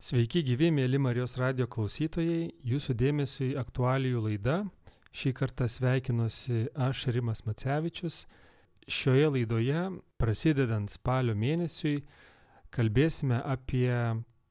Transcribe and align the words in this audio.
Sveiki 0.00 0.40
gyvi, 0.40 0.70
mėly 0.72 0.96
Marijos 0.96 1.34
radio 1.36 1.66
klausytojai, 1.68 2.46
jūsų 2.64 2.94
dėmesio 2.96 3.50
į 3.50 3.56
aktualijų 3.60 4.22
laidą. 4.24 4.54
Šį 5.12 5.32
kartą 5.36 5.66
sveikinuosi 5.68 6.70
aš, 6.72 7.02
Rimas 7.12 7.42
Macevičius. 7.44 8.22
Šioje 8.88 9.26
laidoje, 9.34 9.82
prasidedant 10.16 10.88
spalio 10.88 11.34
mėnesiui, 11.36 11.98
kalbėsime 12.72 13.42
apie 13.44 13.92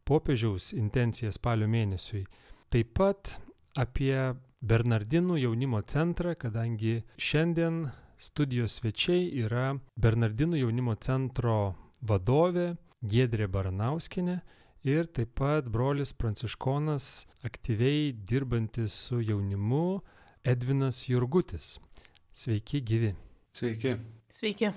popiežiaus 0.06 0.70
intenciją 0.78 1.34
spalio 1.34 1.66
mėnesiui. 1.66 2.22
Taip 2.70 2.94
pat 3.02 3.34
apie 3.74 4.14
Bernardinų 4.62 5.40
jaunimo 5.48 5.82
centrą, 5.82 6.36
kadangi 6.38 7.00
šiandien 7.18 7.88
studijos 8.22 8.78
svečiai 8.84 9.26
yra 9.48 9.72
Bernardinų 9.98 10.62
jaunimo 10.62 10.94
centro 11.02 11.74
vadovė 12.06 12.76
Gedrė 13.02 13.50
Baranauskinė 13.50 14.44
ir 14.84 15.10
taip 15.12 15.36
pat 15.36 15.68
brolis 15.72 16.14
pranciškonas 16.14 17.28
aktyviai 17.44 18.14
dirbantis 18.14 18.94
su 18.94 19.22
jaunimu 19.22 20.02
Edvinas 20.44 21.04
Jurgutis. 21.10 21.80
Sveiki 22.32 22.82
gyvi. 22.86 23.16
Sveiki. 23.54 23.96
Sveiki. 24.34 24.72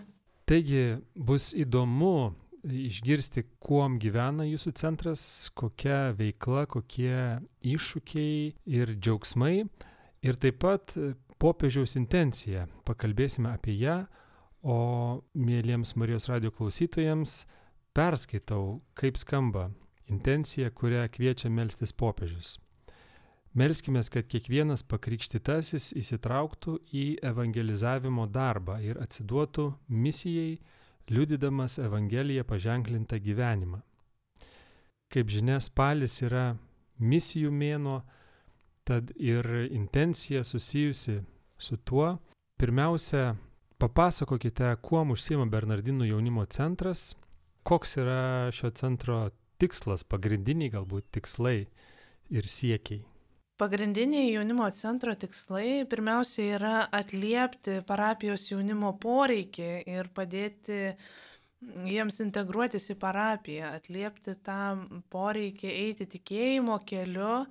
Taigi 0.47 0.99
bus 1.15 1.53
įdomu 1.55 2.33
išgirsti, 2.67 3.45
kuom 3.63 3.99
gyvena 4.03 4.47
jūsų 4.47 4.73
centras, 4.79 5.23
kokia 5.55 6.13
veikla, 6.19 6.67
kokie 6.71 7.39
iššūkiai 7.67 8.53
ir 8.67 8.95
džiaugsmai. 8.99 9.63
Ir 10.23 10.39
taip 10.39 10.61
pat 10.63 10.95
popiežiaus 11.43 11.97
intencija. 11.99 12.67
Pakalbėsime 12.87 13.51
apie 13.51 13.75
ją, 13.79 14.03
o 14.63 14.79
mėlyjams 15.35 15.97
Marijos 15.99 16.29
radio 16.31 16.53
klausytojams 16.55 17.45
perskaitau, 17.95 18.81
kaip 18.99 19.19
skamba 19.19 19.69
intencija, 20.13 20.71
kurią 20.71 21.09
kviečia 21.13 21.51
melstis 21.51 21.93
popiežius. 21.93 22.59
Melskime, 23.53 24.01
kad 24.09 24.29
kiekvienas 24.33 24.81
pakrikštytasis 24.89 25.91
įsitrauktų 26.01 26.79
į 26.97 27.05
evangelizavimo 27.29 28.25
darbą 28.33 28.79
ir 28.81 29.01
atsiduotų 29.03 29.67
misijai, 29.93 30.55
liudydamas 31.13 31.77
Evangeliją 31.79 32.47
paženklintą 32.49 33.19
gyvenimą. 33.21 33.83
Kaip 35.13 35.29
žinia, 35.29 35.59
spalis 35.61 36.23
yra 36.25 36.55
misijų 36.97 37.51
mėno, 37.53 37.99
tad 38.89 39.13
ir 39.21 39.45
intencija 39.69 40.45
susijusi 40.45 41.19
su 41.59 41.77
tuo. 41.77 42.15
Pirmiausia, 42.57 43.35
papasakokite, 43.77 44.71
kuo 44.81 45.03
užsima 45.13 45.45
Bernardinų 45.51 46.09
jaunimo 46.09 46.47
centras, 46.47 47.13
koks 47.69 47.99
yra 48.01 48.51
šio 48.55 48.71
centro 48.71 49.27
tikslas, 49.63 50.05
pagrindiniai 50.05 50.75
galbūt 50.75 51.09
tikslai 51.17 51.57
ir 52.33 52.49
siekiai? 52.51 53.03
Pagrindiniai 53.63 54.33
jaunimo 54.33 54.67
centro 54.75 55.13
tikslai 55.15 55.85
pirmiausia 55.87 56.47
yra 56.57 56.77
atliepti 56.99 57.77
parapijos 57.87 58.49
jaunimo 58.51 58.91
poreikį 59.03 59.69
ir 59.93 60.09
padėti 60.17 60.79
jiems 61.87 62.19
integruotis 62.25 62.91
į 62.91 62.97
parapiją, 62.99 63.75
atliepti 63.79 64.35
tą 64.43 64.59
poreikį 65.15 65.71
eiti 65.71 66.09
tikėjimo 66.17 66.81
keliu 66.89 67.45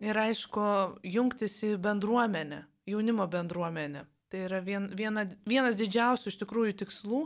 ir 0.00 0.22
aišku, 0.22 0.64
jungtis 1.04 1.58
į 1.66 1.74
bendruomenę, 1.82 2.62
jaunimo 2.88 3.28
bendruomenę. 3.28 4.06
Tai 4.32 4.42
yra 4.48 4.62
vien, 4.64 4.88
viena, 4.96 5.26
vienas 5.46 5.76
didžiausių 5.78 6.32
iš 6.32 6.40
tikrųjų 6.40 6.78
tikslų, 6.86 7.20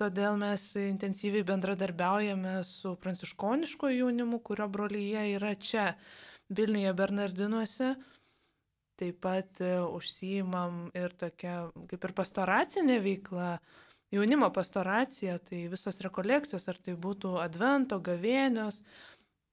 Todėl 0.00 0.38
mes 0.40 0.62
intensyviai 0.80 1.44
bendradarbiaujame 1.46 2.56
su 2.64 2.94
pranciškoniško 3.02 3.90
jaunimu, 3.92 4.40
kurio 4.40 4.68
brolyje 4.72 5.26
yra 5.36 5.54
čia, 5.54 5.92
Vilniuje 6.52 6.92
Bernardinuose. 6.92 7.94
Taip 9.00 9.20
pat 9.24 9.60
e, 9.64 9.72
užsijimam 9.82 10.90
ir 10.96 11.14
tokia 11.20 11.56
kaip 11.90 12.04
ir 12.08 12.12
pastoracinė 12.16 12.98
veikla, 13.04 13.54
jaunimo 14.12 14.50
pastoracija, 14.52 15.38
tai 15.46 15.64
visos 15.72 16.00
rekolekcijos, 16.04 16.68
ar 16.68 16.80
tai 16.84 16.94
būtų 17.06 17.36
advento, 17.40 17.98
gavėnios, 18.04 18.82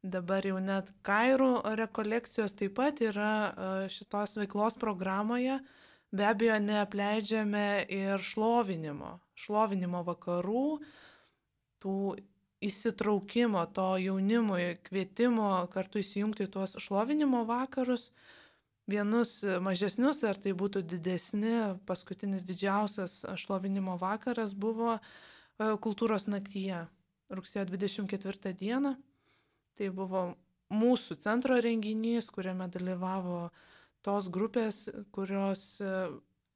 dabar 0.03 0.45
jau 0.47 0.59
net 0.63 0.91
kairų 1.07 1.51
rekolekcijos 1.79 2.55
taip 2.59 2.75
pat 2.79 2.99
yra 3.03 3.33
e, 3.47 3.69
šitos 3.95 4.37
veiklos 4.39 4.79
programoje. 4.79 5.59
Be 6.11 6.25
abejo, 6.25 6.57
neapleidžiame 6.63 7.85
ir 7.93 8.21
šlovinimo, 8.25 9.19
šlovinimo 9.37 10.01
vakarų, 10.07 10.65
tų 11.83 11.97
įsitraukimo 12.65 13.61
to 13.75 13.87
jaunimui, 14.01 14.79
kvietimo 14.83 15.51
kartu 15.73 16.01
įsijungti 16.01 16.49
tuos 16.51 16.75
šlovinimo 16.81 17.43
vakarus, 17.47 18.09
vienus 18.89 19.37
mažesnius, 19.61 20.23
ar 20.25 20.39
tai 20.41 20.55
būtų 20.57 20.81
didesni, 20.81 21.55
paskutinis 21.87 22.43
didžiausias 22.47 23.21
šlovinimo 23.39 23.95
vakaras 24.01 24.55
buvo 24.57 24.97
e, 24.97 25.01
kultūros 25.77 26.25
naktyje, 26.27 26.87
rugsėjo 27.29 27.67
24 27.69 28.55
dieną. 28.57 28.95
Tai 29.77 29.89
buvo 29.95 30.23
mūsų 30.73 31.19
centro 31.21 31.59
renginys, 31.61 32.27
kuriame 32.33 32.67
dalyvavo 32.73 33.51
tos 34.05 34.29
grupės, 34.31 34.87
kurios 35.15 35.63
e, 35.83 35.91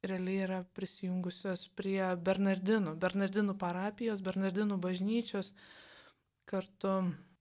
realiai 0.04 0.44
yra 0.46 0.62
prisijungusios 0.76 1.68
prie 1.78 2.02
Bernardinų, 2.20 2.96
Bernardinų 3.00 3.56
parapijos, 3.59 4.24
Bernardinų 4.24 4.78
bažnyčios, 4.84 5.54
kartu 6.50 6.96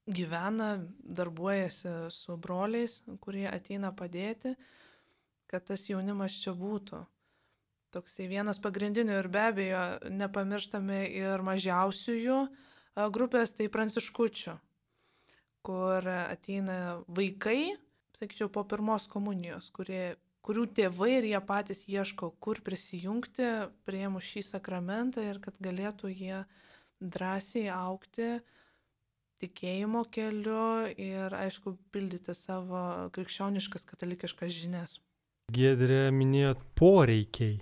gyvena, 0.07 0.77
darbuojasi 1.03 1.95
su 2.15 2.37
broliais, 2.37 3.01
kurie 3.23 3.47
ateina 3.51 3.93
padėti, 3.95 4.57
kad 5.51 5.67
tas 5.69 5.89
jaunimas 5.91 6.39
čia 6.43 6.55
būtų. 6.59 7.05
Toksai 7.93 8.27
vienas 8.31 8.59
pagrindinių 8.63 9.19
ir 9.21 9.29
be 9.29 9.41
abejo 9.51 9.83
nepamirštame 10.11 11.03
ir 11.13 11.43
mažiausiųjų 11.45 12.39
e, 12.43 12.51
grupės, 13.15 13.55
tai 13.59 13.69
pranciškučių, 13.71 14.59
kur 15.67 16.09
ateina 16.09 17.03
vaikai, 17.07 17.75
sakyčiau, 18.19 18.51
po 18.53 18.65
pirmos 18.69 19.09
komunijos, 19.11 19.71
kurie, 19.75 20.17
kurių 20.47 20.67
tėvai 20.77 21.11
ir 21.19 21.29
jie 21.33 21.41
patys 21.47 21.85
ieško, 21.91 22.33
kur 22.43 22.61
prisijungti, 22.65 23.49
prieimus 23.89 24.27
šį 24.29 24.45
sakramentą 24.53 25.25
ir 25.27 25.41
kad 25.45 25.59
galėtų 25.63 26.11
jie 26.13 26.43
drąsiai 27.03 27.69
aukti 27.75 28.37
tikėjimo 29.43 30.05
keliu 30.15 30.89
ir, 30.95 31.35
aišku, 31.35 31.75
pildyti 31.95 32.35
savo 32.39 33.11
krikščioniškas 33.15 33.87
katalikiškas 33.91 34.55
žinias. 34.55 34.99
Gedrė 35.53 36.13
minėjot 36.15 36.63
poreikiai, 36.79 37.59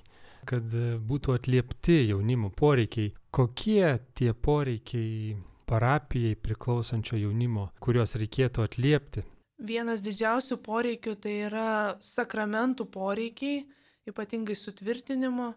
kad 0.49 0.77
būtų 1.09 1.39
atliepti 1.39 2.03
jaunimo 2.10 2.53
poreikiai. 2.53 3.15
Kokie 3.33 3.97
tie 4.19 4.34
poreikiai 4.34 5.39
parapijai 5.71 6.37
priklausančio 6.37 7.19
jaunimo, 7.21 7.71
kuriuos 7.81 8.16
reikėtų 8.21 8.66
atliepti? 8.66 9.25
Vienas 9.60 10.00
didžiausių 10.00 10.56
poreikių 10.65 11.12
tai 11.21 11.32
yra 11.50 11.97
sakramentų 12.00 12.87
poreikiai, 12.88 13.66
ypatingai 14.09 14.56
sutvirtinimo. 14.56 15.50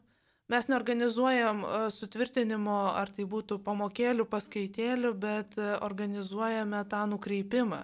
Mes 0.51 0.67
neorganizuojam 0.67 1.61
e, 1.63 1.77
sutvirtinimo, 1.95 2.75
ar 2.99 3.13
tai 3.15 3.23
būtų 3.23 3.61
pamokėlių, 3.63 4.25
paskaitėlių, 4.27 5.13
bet 5.15 5.55
e, 5.55 5.69
organizuojame 5.87 6.81
tą 6.91 7.05
nukreipimą. 7.13 7.79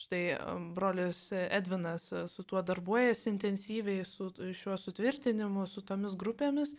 Štai 0.00 0.22
e, 0.32 0.38
brolius 0.78 1.20
Edvinas 1.36 2.08
su 2.32 2.46
tuo 2.48 2.64
darbuojasi 2.64 3.28
intensyviai, 3.34 4.08
su 4.08 4.30
šiuo 4.32 4.80
sutvirtinimu, 4.80 5.68
su 5.68 5.84
tomis 5.84 6.16
grupėmis. 6.16 6.72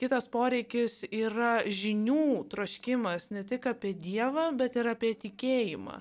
Kitas 0.00 0.32
poreikis 0.32 1.02
yra 1.12 1.58
žinių 1.68 2.46
troškimas 2.48 3.28
ne 3.36 3.44
tik 3.44 3.68
apie 3.68 3.92
Dievą, 3.92 4.48
bet 4.56 4.80
ir 4.80 4.88
apie 4.96 5.12
tikėjimą 5.28 6.00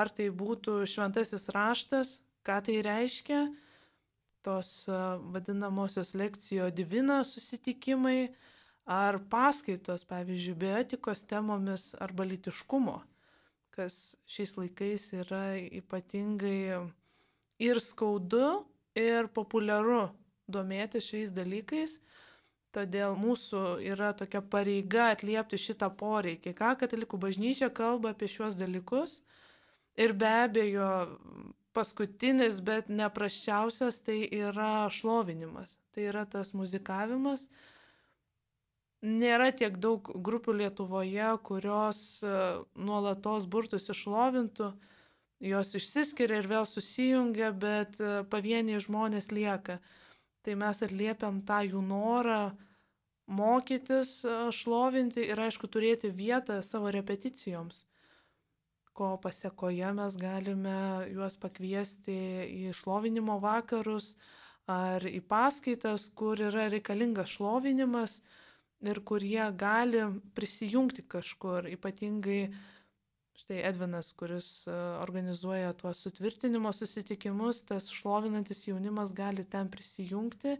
ar 0.00 0.10
tai 0.12 0.28
būtų 0.42 0.82
šventasis 0.90 1.48
raštas, 1.54 2.18
ką 2.46 2.58
tai 2.66 2.80
reiškia, 2.86 3.46
tos 4.46 4.86
vadinamosios 5.34 6.12
lekcijo 6.14 6.68
divina 6.70 7.22
susitikimai, 7.26 8.30
ar 8.86 9.18
paskaitos, 9.32 10.04
pavyzdžiui, 10.06 10.54
bioetikos 10.60 11.24
temomis 11.26 11.90
arba 11.98 12.26
litiškumo, 12.28 13.00
kas 13.74 14.14
šiais 14.30 14.54
laikais 14.60 15.08
yra 15.18 15.42
ypatingai 15.80 16.86
ir 17.66 17.82
skaudu, 17.82 18.62
ir 18.96 19.28
populiaru 19.34 20.06
domėti 20.48 21.02
šiais 21.02 21.34
dalykais. 21.34 21.98
Todėl 22.76 23.16
mūsų 23.16 23.80
yra 23.88 24.10
tokia 24.12 24.42
pareiga 24.44 25.10
atliepti 25.14 25.58
šitą 25.60 25.88
poreikį. 25.96 26.52
Ką 26.56 26.74
katalikų 26.82 27.18
bažnyčia 27.20 27.70
kalba 27.72 28.12
apie 28.12 28.28
šiuos 28.28 28.58
dalykus, 28.58 29.22
Ir 29.96 30.12
be 30.12 30.28
abejo, 30.28 30.88
paskutinis, 31.76 32.60
bet 32.64 32.90
neprasčiausias, 32.92 34.00
tai 34.04 34.24
yra 34.28 34.88
šlovinimas. 34.92 35.76
Tai 35.92 36.10
yra 36.12 36.26
tas 36.28 36.52
muzikavimas. 36.56 37.48
nėra 39.06 39.52
tiek 39.54 39.76
daug 39.78 40.08
grupių 40.26 40.54
Lietuvoje, 40.60 41.28
kurios 41.48 41.98
e, 42.24 42.36
nuolatos 42.88 43.44
burtus 43.46 43.88
išlovintų, 43.92 44.70
jos 45.52 45.74
išsiskiria 45.78 46.40
ir 46.40 46.48
vėl 46.50 46.66
susijungia, 46.66 47.52
bet 47.52 48.00
e, 48.00 48.24
pavieniai 48.32 48.80
žmonės 48.82 49.30
lieka. 49.30 49.78
Tai 50.42 50.56
mes 50.62 50.82
atliepiam 50.82 51.42
tą 51.46 51.60
jų 51.68 51.84
norą 51.86 52.40
mokytis, 53.28 54.16
e, 54.24 54.38
šlovinti 54.60 55.28
ir 55.28 55.44
aišku 55.48 55.68
turėti 55.68 56.10
vietą 56.10 56.62
savo 56.64 56.90
repeticijoms 56.98 57.84
ko 58.96 59.12
pasiekoje 59.22 59.92
mes 59.98 60.16
galime 60.20 60.78
juos 61.12 61.36
pakviesti 61.40 62.16
į 62.48 62.72
šlovinimo 62.76 63.38
vakarus 63.42 64.14
ar 64.66 65.04
į 65.06 65.20
paskaitas, 65.30 66.08
kur 66.18 66.40
yra 66.48 66.66
reikalingas 66.72 67.36
šlovinimas 67.36 68.20
ir 68.86 69.00
kur 69.08 69.22
jie 69.24 69.44
gali 69.58 70.02
prisijungti 70.34 71.04
kažkur. 71.08 71.68
Ypatingai 71.76 72.40
štai 73.36 73.60
Edvinas, 73.68 74.10
kuris 74.16 74.48
e, 74.66 74.74
organizuoja 75.04 75.74
tuos 75.78 76.00
sutvirtinimo 76.02 76.72
susitikimus, 76.72 77.62
tas 77.68 77.90
šlovinantis 77.92 78.64
jaunimas 78.66 79.12
gali 79.14 79.44
ten 79.44 79.70
prisijungti, 79.70 80.56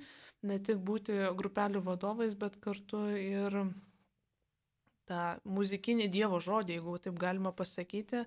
ne 0.46 0.58
tik 0.68 0.82
būti 0.90 1.16
grupelių 1.40 1.82
vadovais, 1.88 2.36
bet 2.38 2.60
kartu 2.62 3.06
ir 3.16 3.58
tą 5.08 5.22
muzikinį 5.46 6.08
Dievo 6.12 6.40
žodį, 6.42 6.78
jeigu 6.78 6.96
taip 7.02 7.18
galima 7.20 7.52
pasakyti, 7.56 8.24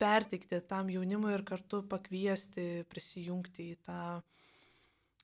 pertikti 0.00 0.60
tam 0.68 0.90
jaunimui 0.92 1.34
ir 1.34 1.44
kartu 1.46 1.82
pakviesti 1.88 2.84
prisijungti 2.90 3.70
į 3.72 3.76
tą, 3.86 4.00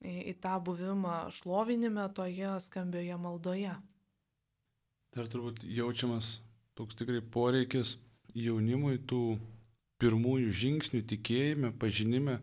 į, 0.02 0.14
į 0.32 0.34
tą 0.43 0.56
buvimą 0.64 1.17
šlovinime 1.34 2.06
toje 2.17 2.56
skambioje 2.67 3.17
maldoje. 3.20 3.75
Dar 5.17 5.26
turbūt 5.31 5.64
jaučiamas 5.67 6.38
toks 6.78 6.99
tikrai 6.99 7.20
poreikis 7.20 7.96
jaunimui 8.37 9.00
tų 9.11 9.38
pirmųjų 10.00 10.52
žingsnių 10.56 11.02
tikėjime, 11.11 11.72
pažinime, 11.81 12.38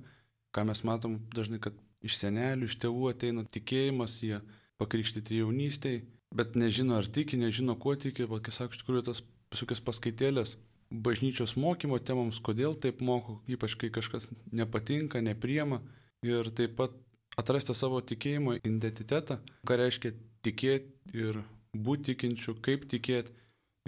ką 0.54 0.68
mes 0.68 0.84
matom 0.86 1.18
dažnai, 1.34 1.62
kad 1.64 1.78
iš 2.06 2.20
senelių, 2.20 2.68
iš 2.68 2.76
tėvų 2.84 3.10
ateina 3.14 3.46
tikėjimas, 3.50 4.20
jie 4.22 4.42
pakrikštyti 4.78 5.40
jaunystėje 5.40 6.04
bet 6.36 6.56
nežino 6.60 6.98
ar 7.00 7.08
tiki, 7.08 7.40
nežino 7.40 7.76
kuo 7.80 7.96
tiki, 7.96 8.28
va, 8.30 8.40
kai 8.44 8.54
sako, 8.56 8.74
iš 8.74 8.82
tikrųjų 8.84 9.06
tas 9.10 9.24
visokias 9.54 9.84
paskaitėlės 9.84 10.56
bažnyčios 10.92 11.56
mokymo 11.60 12.00
temams, 12.00 12.40
kodėl 12.44 12.76
taip 12.80 13.02
moko, 13.04 13.42
ypač 13.48 13.76
kai 13.80 13.90
kažkas 13.94 14.30
nepatinka, 14.56 15.22
nepriema 15.24 15.82
ir 16.26 16.48
taip 16.56 16.78
pat 16.80 16.96
atrasti 17.38 17.76
savo 17.76 18.00
tikėjimo 18.02 18.58
identitetą, 18.64 19.42
ką 19.68 19.80
reiškia 19.82 20.14
tikėti 20.46 21.18
ir 21.18 21.42
būti 21.76 22.14
tikinčiu, 22.14 22.56
kaip 22.64 22.88
tikėti 22.90 23.36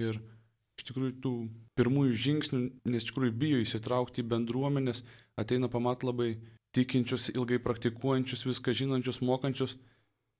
ir 0.02 0.20
iš 0.80 0.88
tikrųjų 0.90 1.16
tų 1.24 1.34
pirmųjų 1.80 2.16
žingsnių, 2.26 2.62
nes 2.92 3.04
iš 3.04 3.12
tikrųjų 3.12 3.36
bijo 3.40 3.60
įsitraukti 3.64 4.24
į 4.24 4.30
bendruomenės, 4.34 5.04
ateina 5.40 5.72
pamat 5.72 6.04
labai 6.08 6.34
tikinčius, 6.76 7.32
ilgai 7.34 7.60
praktikuojančius, 7.64 8.46
viską 8.48 8.76
žinančius, 8.76 9.22
mokančius 9.26 9.78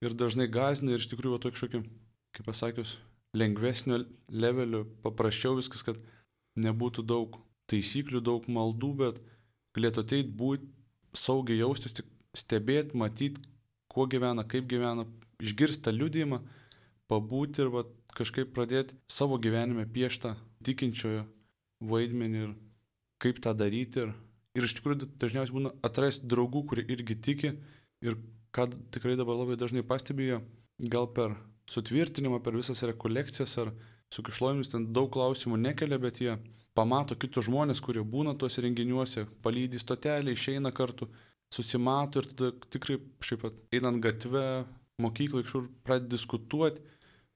ir 0.04 0.16
dažnai 0.16 0.48
gazina 0.50 0.94
ir 0.94 1.02
iš 1.02 1.08
tikrųjų 1.12 1.40
to 1.42 1.52
kažkokio, 1.54 1.82
kaip 2.36 2.48
pasakius, 2.48 2.96
lengvesnio 3.36 4.02
levelio, 4.28 4.84
paprasčiau 5.04 5.56
viskas, 5.58 5.84
kad 5.86 6.00
nebūtų 6.58 7.04
daug 7.06 7.38
taisyklių, 7.70 8.22
daug 8.24 8.48
maldų, 8.50 8.90
bet 8.98 9.20
galėtų 9.76 10.04
ateiti, 10.04 10.34
būti, 10.34 10.66
saugiai 11.14 11.60
jaustis, 11.60 11.94
tik 11.98 12.08
stebėti, 12.36 12.98
matyti, 12.98 13.42
kuo 13.90 14.06
gyvena, 14.10 14.44
kaip 14.46 14.66
gyvena, 14.70 15.06
išgirsti 15.42 15.84
tą 15.86 15.94
liūdėjimą, 15.94 16.40
pabūti 17.10 17.64
ir 17.64 17.70
va, 17.74 17.84
kažkaip 18.14 18.52
pradėti 18.54 18.96
savo 19.10 19.38
gyvenime 19.42 19.86
pieštą 19.90 20.34
tikinčiojo 20.66 21.24
vaidmenį 21.90 22.42
ir 22.44 22.50
kaip 23.22 23.40
tą 23.42 23.54
daryti. 23.56 24.04
Ir, 24.04 24.12
ir 24.58 24.66
iš 24.66 24.76
tikrųjų 24.78 25.10
dažniausiai 25.20 25.56
būna 25.56 25.74
atrasti 25.86 26.30
draugų, 26.30 26.64
kurie 26.70 26.86
irgi 26.90 27.16
tiki 27.18 27.54
ir 28.04 28.18
ką 28.54 28.66
tikrai 28.94 29.16
dabar 29.18 29.38
labai 29.38 29.56
dažnai 29.60 29.84
pastebėjo, 29.86 30.40
gal 30.92 31.08
per 31.14 31.36
sutvirtinimą, 31.70 32.40
per 32.42 32.56
visas 32.58 32.82
rekolekcijas 32.86 33.56
ar 33.62 33.72
su 34.10 34.24
kišlojimis 34.26 34.72
ten 34.72 34.88
daug 34.94 35.10
klausimų 35.14 35.58
nekelia, 35.60 36.00
bet 36.02 36.20
jie 36.22 36.36
pamato 36.74 37.16
kitus 37.18 37.46
žmonės, 37.46 37.82
kurie 37.82 38.02
būna 38.02 38.34
tuose 38.38 38.62
renginiuose, 38.64 39.26
palydį 39.44 39.80
stotelį, 39.82 40.34
išeina 40.34 40.72
kartu, 40.74 41.08
susimato 41.54 42.22
ir 42.22 42.30
tada 42.30 42.50
tikrai 42.70 42.98
šiaip 43.26 43.44
pat 43.44 43.58
einant 43.74 44.02
gatve, 44.02 44.64
mokyklai 45.02 45.44
kažkur 45.46 45.68
pradeda 45.86 46.14
diskutuoti, 46.14 46.82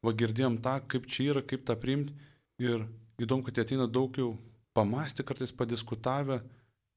va 0.04 0.12
girdėjom 0.14 0.58
tą, 0.64 0.78
kaip 0.90 1.06
čia 1.10 1.30
yra, 1.32 1.42
kaip 1.42 1.64
tą 1.66 1.76
priimti 1.80 2.14
ir 2.62 2.86
įdomu, 3.22 3.46
kad 3.46 3.56
jie 3.56 3.64
ateina 3.64 3.86
daug 3.90 4.14
jau 4.18 4.34
pamastę, 4.76 5.24
kartais 5.26 5.54
padiskutavę, 5.54 6.40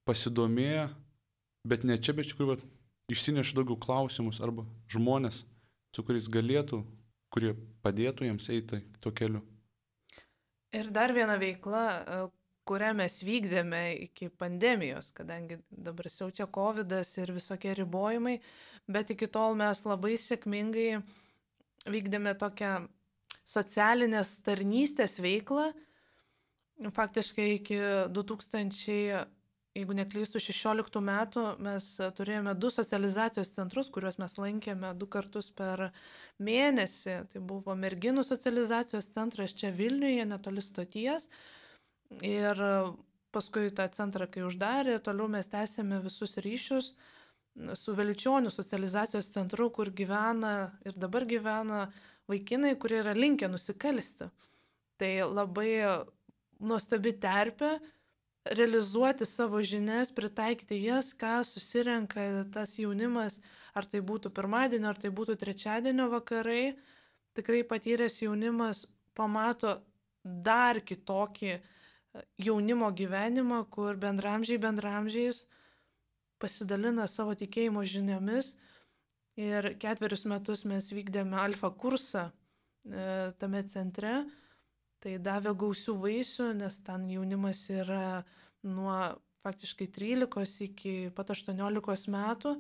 pasidomėję, 0.07 0.87
bet 1.67 1.85
ne 1.87 1.97
čia, 1.97 2.15
bet 2.17 2.27
iš 2.27 2.33
tikrųjų 2.33 2.57
išsineša 3.11 3.55
daugiau 3.57 3.77
klausimus 3.79 4.41
arba 4.43 4.65
žmonės, 4.91 5.43
su 5.95 6.03
kuriais 6.03 6.27
galėtų, 6.31 6.81
kurie 7.33 7.53
padėtų 7.83 8.27
jiems 8.27 8.49
eiti 8.53 8.81
tuo 9.03 9.13
keliu. 9.15 9.43
Ir 10.75 10.91
dar 10.91 11.13
viena 11.15 11.37
veikla, 11.39 11.83
e, 11.87 12.17
kurią 12.67 12.91
mes 12.99 13.21
vykdėme 13.23 13.81
iki 14.09 14.27
pandemijos, 14.29 15.13
kadangi 15.15 15.61
dabar 15.71 16.09
siaučia 16.11 16.49
COVID 16.51 16.91
ir 17.23 17.31
visokie 17.31 17.73
ribojimai, 17.79 18.37
bet 18.87 19.15
iki 19.15 19.29
tol 19.31 19.55
mes 19.55 19.83
labai 19.87 20.17
sėkmingai 20.19 20.99
vykdėme 21.87 22.35
tokią 22.35 22.73
socialinės 23.47 24.37
tarnystės 24.43 25.17
veiklą. 25.23 25.71
Faktiškai 26.93 27.47
iki 27.55 27.79
2000 28.13 29.23
jeigu 29.77 29.95
neklystu, 29.97 30.41
16 30.41 31.01
metų 31.03 31.43
mes 31.63 31.87
turėjome 32.17 32.53
du 32.57 32.71
socializacijos 32.73 33.51
centrus, 33.55 33.91
kuriuos 33.93 34.17
mes 34.21 34.33
lankėme 34.39 34.93
du 34.97 35.07
kartus 35.09 35.51
per 35.53 35.89
mėnesį. 36.43 37.17
Tai 37.31 37.43
buvo 37.51 37.75
merginų 37.77 38.25
socializacijos 38.25 39.11
centras 39.13 39.55
čia 39.57 39.71
Vilniuje, 39.75 40.25
netoli 40.29 40.63
stoties. 40.65 41.29
Ir 42.25 42.61
paskui 43.35 43.69
tą 43.75 43.87
centrą, 43.93 44.27
kai 44.31 44.45
uždarė, 44.47 44.97
toliau 45.03 45.29
mes 45.31 45.49
tęsėme 45.51 46.01
visus 46.05 46.37
ryšius 46.43 46.93
su 47.77 47.95
Veličionių 47.97 48.51
socializacijos 48.53 49.31
centru, 49.33 49.69
kur 49.73 49.89
gyvena 49.93 50.73
ir 50.85 50.97
dabar 50.97 51.25
gyvena 51.25 51.87
vaikinai, 52.29 52.75
kurie 52.79 53.01
yra 53.01 53.15
linkę 53.17 53.49
nusikalsti. 53.49 54.29
Tai 54.97 55.11
labai 55.29 55.71
nuostabi 56.59 57.13
terpė 57.21 57.77
realizuoti 58.55 59.25
savo 59.25 59.61
žinias, 59.61 60.11
pritaikyti 60.15 60.79
jas, 60.83 61.13
ką 61.17 61.41
susirenka 61.47 62.23
tas 62.53 62.77
jaunimas, 62.79 63.39
ar 63.75 63.85
tai 63.85 64.01
būtų 64.01 64.31
pirmadienio, 64.35 64.89
ar 64.91 64.99
tai 65.01 65.11
būtų 65.13 65.37
trečiadienio 65.41 66.07
vakarai, 66.11 66.77
tikrai 67.37 67.63
patyręs 67.67 68.21
jaunimas 68.23 68.85
pamato 69.17 69.77
dar 70.23 70.81
kitokį 70.81 71.51
e, 71.53 71.61
jaunimo 72.47 72.89
gyvenimą, 72.91 73.63
kur 73.73 73.97
bendramžiai 73.99 74.59
bendramžiais 74.61 75.45
pasidalina 76.41 77.07
savo 77.09 77.35
tikėjimo 77.37 77.83
žiniomis. 77.85 78.55
Ir 79.37 79.75
ketverius 79.77 80.25
metus 80.25 80.63
mes 80.65 80.89
vykdėme 80.89 81.37
alfa 81.37 81.69
kursą 81.69 82.27
e, 82.27 83.31
tame 83.37 83.61
centre 83.69 84.23
Tai 85.03 85.13
davė 85.21 85.53
gausių 85.53 85.93
vaisių, 86.01 86.51
nes 86.57 86.79
ten 86.85 87.05
jaunimas 87.11 87.61
yra 87.69 88.23
nuo 88.65 88.97
faktiškai 89.45 89.87
13 89.93 90.65
iki 90.65 90.95
pat 91.15 91.31
18 91.35 92.11
metų. 92.13 92.55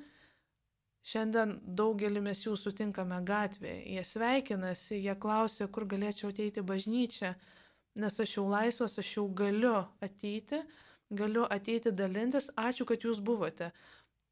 Šiandien 1.07 1.53
daugelį 1.79 2.21
mes 2.25 2.41
jų 2.43 2.57
sutinkame 2.59 3.17
gatvėje. 3.27 3.83
Jie 3.95 4.03
sveikinasi, 4.03 4.97
jie 5.05 5.15
klausia, 5.15 5.69
kur 5.71 5.85
galėčiau 5.87 6.33
ateiti 6.33 6.63
bažnyčią, 6.71 7.31
nes 8.01 8.19
aš 8.23 8.33
jau 8.37 8.43
laisvas, 8.51 8.97
aš 8.99 9.13
jau 9.15 9.27
galiu 9.41 9.77
ateiti, 10.03 10.59
galiu 11.21 11.45
ateiti 11.57 11.93
dalintis, 11.95 12.51
ačiū, 12.59 12.87
kad 12.89 13.07
jūs 13.07 13.23
buvote. 13.23 13.71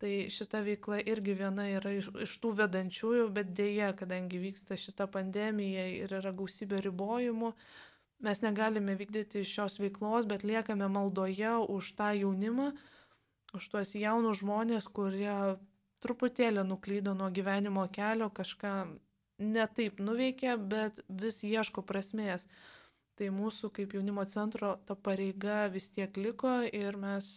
Tai 0.03 0.11
šita 0.35 0.59
veikla 0.65 0.99
irgi 1.07 1.37
viena 1.39 1.69
yra 1.77 1.93
iš, 1.95 2.09
iš 2.27 2.35
tų 2.43 2.51
vedančiųjų, 2.59 3.29
bet 3.37 3.53
dėja, 3.55 3.93
kadangi 3.95 4.41
vyksta 4.43 4.75
šita 4.75 5.07
pandemija 5.07 5.87
ir 6.01 6.17
yra 6.19 6.33
gausybė 6.35 6.81
ribojimų, 6.89 7.53
Mes 8.25 8.41
negalime 8.41 8.95
vykdyti 8.97 9.43
šios 9.45 9.77
veiklos, 9.77 10.25
bet 10.25 10.43
liekame 10.47 10.87
maldoje 10.89 11.51
už 11.69 11.93
tą 11.99 12.09
jaunimą, 12.17 12.71
už 13.53 13.67
tuos 13.71 13.93
jaunus 13.93 14.41
žmonės, 14.41 14.87
kurie 14.89 15.57
truputėlį 16.01 16.63
nuklydo 16.65 17.13
nuo 17.17 17.29
gyvenimo 17.33 17.85
kelio, 17.93 18.31
kažką 18.33 18.73
netaip 19.41 19.99
nuveikė, 19.99 20.55
bet 20.57 21.03
vis 21.09 21.43
ieško 21.43 21.83
prasmės. 21.85 22.47
Tai 23.15 23.29
mūsų 23.31 23.71
kaip 23.75 23.95
jaunimo 23.95 24.25
centro 24.27 24.75
ta 24.87 24.95
pareiga 24.95 25.65
vis 25.71 25.87
tiek 25.93 26.17
liko 26.19 26.57
ir 26.67 26.97
mes 26.99 27.29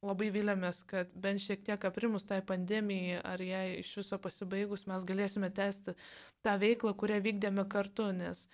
labai 0.00 0.30
vilėmės, 0.32 0.80
kad 0.88 1.10
bent 1.12 1.42
šiek 1.44 1.64
tiek 1.66 1.82
aprimus 1.84 2.24
tai 2.28 2.40
pandemijai 2.46 3.20
ar 3.20 3.42
jai 3.44 3.64
iš 3.82 3.98
viso 4.00 4.18
pasibaigus 4.22 4.86
mes 4.88 5.04
galėsime 5.04 5.50
tęsti 5.52 5.96
tą 6.44 6.54
veiklą, 6.62 6.94
kurią 6.96 7.20
vykdėme 7.26 7.66
kartu, 7.68 8.08
nes 8.16 8.46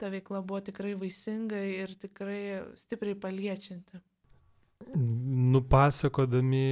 ta 0.00 0.08
veikla 0.12 0.40
buvo 0.46 0.62
tikrai 0.64 0.94
vaisinga 0.98 1.60
ir 1.68 1.92
tikrai 2.00 2.42
stipriai 2.80 3.18
paliečianti. 3.20 4.00
Nupasakodami 5.54 6.64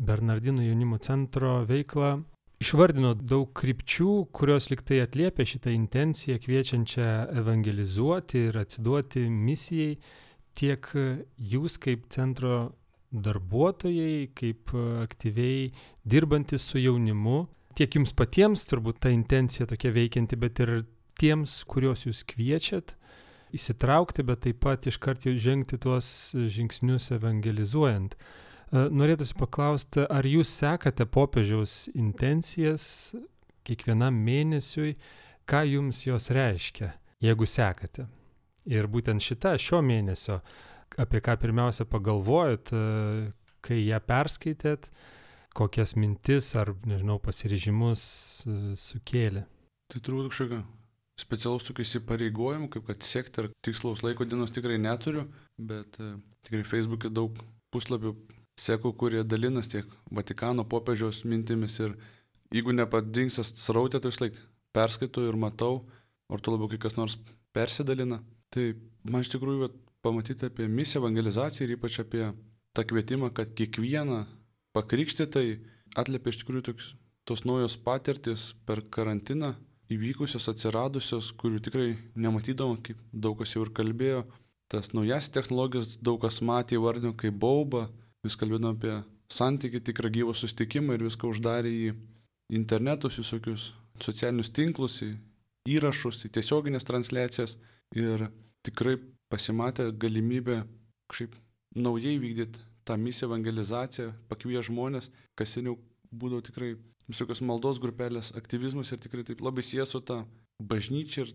Bernardino 0.00 0.64
jaunimo 0.64 0.96
centro 0.98 1.58
veiklą, 1.68 2.14
išvardino 2.60 3.12
daug 3.20 3.52
krypčių, 3.56 4.10
kurios 4.32 4.70
liktai 4.72 5.02
atliepia 5.04 5.44
šitą 5.48 5.72
intenciją, 5.74 6.38
kviečiančią 6.40 7.06
evangelizuoti 7.42 8.46
ir 8.48 8.60
atsiduoti 8.62 9.26
misijai, 9.28 9.98
tiek 10.56 10.88
jūs 11.52 11.76
kaip 11.80 12.08
centro 12.12 12.72
darbuotojai, 13.10 14.30
kaip 14.38 14.72
aktyviai 15.02 15.70
dirbantis 16.06 16.64
su 16.70 16.80
jaunimu, 16.80 17.42
tiek 17.76 17.96
jums 17.96 18.14
patiems 18.16 18.64
turbūt 18.70 19.00
ta 19.04 19.12
intencija 19.12 19.66
tokia 19.68 19.92
veikianti, 19.94 20.38
bet 20.40 20.62
ir 20.64 20.74
tiems, 21.20 21.60
kuriuos 21.68 22.06
jūs 22.08 22.24
kviečiat 22.28 22.96
įsitraukti, 23.56 24.24
bet 24.26 24.44
taip 24.46 24.60
pat 24.62 24.86
iškart 24.90 25.26
jau 25.26 25.34
žengti 25.38 25.78
tuos 25.80 26.30
žingsnius 26.34 27.10
evangelizuojant. 27.16 28.14
E, 28.14 28.86
norėtųsi 28.94 29.36
paklausti, 29.38 30.04
ar 30.06 30.26
jūs 30.26 30.52
sekate 30.60 31.06
popiežiaus 31.10 31.88
intencijas 31.94 32.84
kiekvienam 33.66 34.16
mėnesiui, 34.26 34.94
ką 35.50 35.64
jums 35.66 36.04
jos 36.06 36.30
reiškia, 36.34 36.92
jeigu 37.22 37.48
sekate. 37.50 38.06
Ir 38.70 38.86
būtent 38.92 39.24
šita 39.24 39.56
šio 39.58 39.80
mėnesio, 39.82 40.40
apie 41.00 41.22
ką 41.24 41.36
pirmiausia 41.40 41.88
pagalvojat, 41.90 42.70
e, 42.72 43.30
kai 43.60 43.82
ją 43.82 43.98
perskaitėt, 44.06 44.92
kokias 45.56 45.96
mintis 45.98 46.54
ar, 46.56 46.70
nežinau, 46.86 47.18
pasiryžimus 47.22 48.02
e, 48.46 48.60
sukėlė. 48.78 49.48
Tai 49.90 49.98
turbūt 50.06 50.30
kažkokio 50.30 50.60
specialaus 51.20 51.66
tokio 51.66 51.84
įsipareigojimo, 51.84 52.68
kaip 52.72 52.86
kad 52.88 53.06
sekti 53.06 53.42
ar 53.42 53.48
tikslaus 53.64 54.02
laiko 54.06 54.26
dienos 54.28 54.52
tikrai 54.54 54.78
neturiu, 54.80 55.26
bet 55.56 55.98
e, 56.00 56.14
tikrai 56.46 56.64
Facebook'e 56.66 57.10
daug 57.12 57.36
puslapių 57.74 58.14
seku, 58.60 58.92
kurie 58.96 59.22
dalinas 59.24 59.70
tiek 59.72 59.88
Vatikano 60.10 60.64
popiežiaus 60.68 61.22
mintimis 61.28 61.78
ir 61.80 61.94
jeigu 62.54 62.74
nepadingsas 62.74 63.52
srautė, 63.62 64.00
tai 64.00 64.12
vis 64.12 64.20
laik 64.22 64.40
perskaitau 64.74 65.26
ir 65.28 65.38
matau, 65.38 65.84
ar 66.30 66.42
tu 66.42 66.52
labiau 66.52 66.70
kai 66.70 66.80
kas 66.82 66.96
nors 66.98 67.16
persidalina. 67.54 68.20
Tai 68.50 68.72
man 69.06 69.24
iš 69.24 69.32
tikrųjų 69.34 69.70
pamatyti 70.04 70.48
apie 70.48 70.66
misiją 70.68 71.02
evangelizaciją 71.04 71.66
ir 71.66 71.76
ypač 71.76 72.00
apie 72.02 72.24
tą 72.74 72.84
kvietimą, 72.86 73.30
kad 73.34 73.52
kiekvieną 73.56 74.24
pakrikštytai 74.76 75.46
atliepia 75.98 76.32
iš 76.32 76.42
tikrųjų 76.42 76.66
toks, 76.70 76.92
tos 77.26 77.44
naujos 77.46 77.76
patirtis 77.84 78.50
per 78.66 78.82
karantiną, 78.94 79.54
įvykusios, 79.90 80.46
atsiradusios, 80.52 81.32
kurių 81.40 81.60
tikrai 81.66 81.88
nematydavom, 82.14 82.78
kaip 82.84 83.00
daug 83.12 83.38
kas 83.40 83.56
jau 83.56 83.64
ir 83.66 83.72
kalbėjo. 83.74 84.24
Tas 84.70 84.92
naujas 84.94 85.30
technologijas 85.34 85.96
daug 85.98 86.20
kas 86.22 86.38
matė, 86.46 86.78
įvardino 86.78 87.12
kaip 87.18 87.34
baubą, 87.42 87.88
vis 88.22 88.36
kalbėjome 88.38 88.70
apie 88.70 88.94
santyki, 89.30 89.82
tikrą 89.82 90.10
gyvą 90.14 90.34
sustikimą 90.36 90.94
ir 90.94 91.06
viską 91.08 91.30
uždarė 91.30 91.70
į 91.70 91.90
internetus, 92.54 93.18
visokius 93.18 93.70
socialinius 94.02 94.52
tinklus, 94.54 95.00
į 95.02 95.10
įrašus, 95.76 96.24
į 96.26 96.32
tiesioginės 96.38 96.86
transliacijas 96.86 97.56
ir 97.98 98.28
tikrai 98.66 98.96
pasimatė 99.30 99.90
galimybė 100.00 100.62
kažkaip 101.10 101.34
naujai 101.76 102.16
vykdyti 102.22 102.62
tą 102.86 102.96
misiją 102.98 103.28
evangelizaciją, 103.30 104.12
pakvies 104.30 104.70
žmonės, 104.70 105.10
kas 105.38 105.54
seniau 105.54 105.76
būdavo 106.10 106.42
tikrai 106.46 106.74
visokios 107.10 107.42
maldos 107.44 107.80
grupelės, 107.82 108.32
aktyvizmas 108.38 108.92
ir 108.92 109.00
tikrai 109.02 109.24
taip 109.26 109.42
labai 109.44 109.64
sieja 109.66 109.86
su 109.88 110.00
ta 110.00 110.22
bažnyčia 110.62 111.24
ir 111.24 111.34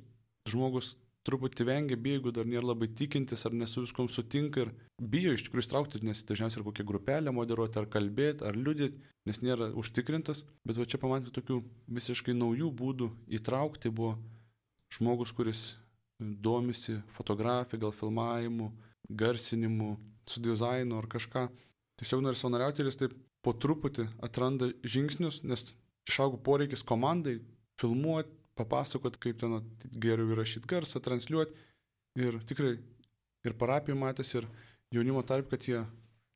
žmogus 0.49 0.95
truputį 1.25 1.65
vengia, 1.65 1.97
bijo, 1.97 2.19
jeigu 2.19 2.33
dar 2.35 2.45
nėra 2.45 2.69
labai 2.69 2.87
tikintis 2.93 3.45
ar 3.47 3.53
nesu 3.57 3.81
viskom 3.81 4.07
sutinka 4.11 4.65
ir 4.65 4.71
bijo 5.01 5.33
iš 5.33 5.47
tikrųjų 5.47 5.65
įstraukti, 5.65 6.01
nes 6.05 6.21
dažniausiai 6.29 6.61
ir 6.61 6.67
kokią 6.67 6.85
grupelę 6.85 7.33
moderuoti, 7.33 7.79
ar 7.81 7.89
kalbėti, 7.89 8.45
ar 8.45 8.57
liudyti, 8.57 9.01
nes 9.25 9.41
nėra 9.41 9.71
užtikrintas. 9.73 10.43
Bet 10.67 10.77
va 10.77 10.85
čia 10.85 11.01
pamatyti 11.01 11.33
tokių 11.39 11.61
visiškai 11.97 12.37
naujų 12.37 12.69
būdų 12.81 13.09
įtraukti 13.39 13.89
buvo 13.89 14.13
žmogus, 14.93 15.33
kuris 15.35 15.63
domisi 16.19 16.99
fotografija, 17.17 17.81
gal 17.87 17.95
filmavimu, 17.95 18.69
garsinimu, 19.09 19.95
su 20.29 20.41
dizainu 20.41 20.99
ar 21.01 21.09
kažką. 21.09 21.47
Tiesiog 21.99 22.21
nori 22.23 22.37
savanoriauti 22.37 22.83
ir 22.83 22.91
jis 22.91 23.01
taip 23.01 23.17
po 23.45 23.53
truputį 23.53 24.07
atranda 24.25 24.71
žingsnius, 24.81 25.43
nes 25.45 25.69
išaugo 26.09 26.39
poreikis 26.41 26.83
komandai 26.85 27.37
filmuoti, 27.81 28.33
papasakot, 28.55 29.19
kaip 29.21 29.39
ten 29.41 29.59
geriau 30.01 30.31
įrašyti 30.33 30.69
garsą, 30.71 31.01
transliuoti. 31.03 31.53
Ir 32.17 32.39
tikrai 32.47 32.77
ir 33.45 33.55
parapijų 33.59 33.97
matęs, 33.99 34.31
ir 34.39 34.47
jaunimo 34.95 35.21
tarp, 35.27 35.49
kad 35.51 35.67
jie 35.67 35.83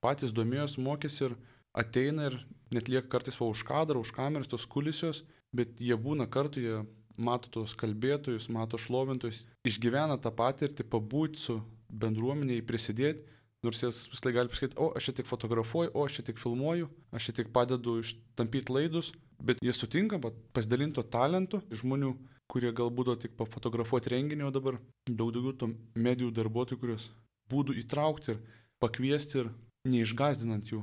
patys 0.03 0.35
domėjosi, 0.35 0.83
mokėsi 0.83 1.29
ir 1.29 1.35
ateina 1.79 2.27
ir 2.29 2.37
net 2.75 2.91
lieka 2.91 3.07
kartais 3.09 3.39
va 3.39 3.47
už 3.49 3.63
kadrą, 3.67 4.03
už 4.03 4.11
kameros, 4.15 4.51
tos 4.51 4.67
kulisios, 4.67 5.23
bet 5.55 5.79
jie 5.81 5.95
būna 5.95 6.27
kartu, 6.29 6.61
jie 6.61 6.83
mato 7.19 7.49
tos 7.51 7.73
kalbėtojus, 7.79 8.49
mato 8.53 8.77
šlovintojus, 8.79 9.45
išgyvena 9.67 10.19
tą 10.21 10.31
patirtį, 10.35 10.85
pabūti 10.91 11.41
su 11.41 11.57
bendruomeniai, 11.89 12.63
prisidėti 12.63 13.38
Nors 13.65 13.81
jis 13.83 14.05
vis 14.07 14.21
laik 14.23 14.35
gali 14.37 14.51
pasakyti, 14.51 14.77
o 14.79 14.93
aš 14.95 15.09
čia 15.09 15.13
tik 15.17 15.27
fotografuoju, 15.27 15.91
o 15.91 16.05
aš 16.07 16.19
čia 16.19 16.27
tik 16.29 16.37
filmuoju, 16.39 16.87
aš 17.11 17.25
čia 17.27 17.33
tik 17.41 17.49
padedu 17.55 17.97
ištampyti 17.99 18.71
laidus, 18.71 19.11
bet 19.43 19.59
jie 19.63 19.73
sutinka 19.75 20.19
pasidalinto 20.55 21.03
talentu 21.03 21.59
žmonių, 21.81 22.13
kurie 22.49 22.71
galbūt 22.75 23.25
tik 23.25 23.35
pafotografuoti 23.39 24.13
renginį, 24.15 24.47
o 24.47 24.53
dabar 24.55 24.79
daug 25.09 25.33
daugiau 25.35 25.57
to 25.59 25.73
medijų 25.99 26.31
darbuotojų, 26.39 26.79
kurios 26.79 27.09
būdų 27.51 27.75
įtraukti 27.83 28.35
ir 28.35 28.39
pakviesti 28.79 29.43
ir 29.43 29.51
neišgazdinant 29.91 30.71
jų. 30.71 30.81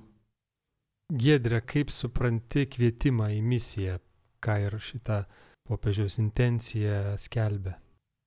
Gedrė, 1.06 1.62
kaip 1.62 1.92
supranti 1.94 2.66
kvietimą 2.68 3.30
į 3.38 3.42
misiją, 3.46 3.98
ką 4.42 4.56
ir 4.66 4.76
šitą 4.82 5.22
popiežiaus 5.66 6.18
intenciją 6.20 7.14
skelbia? 7.22 7.76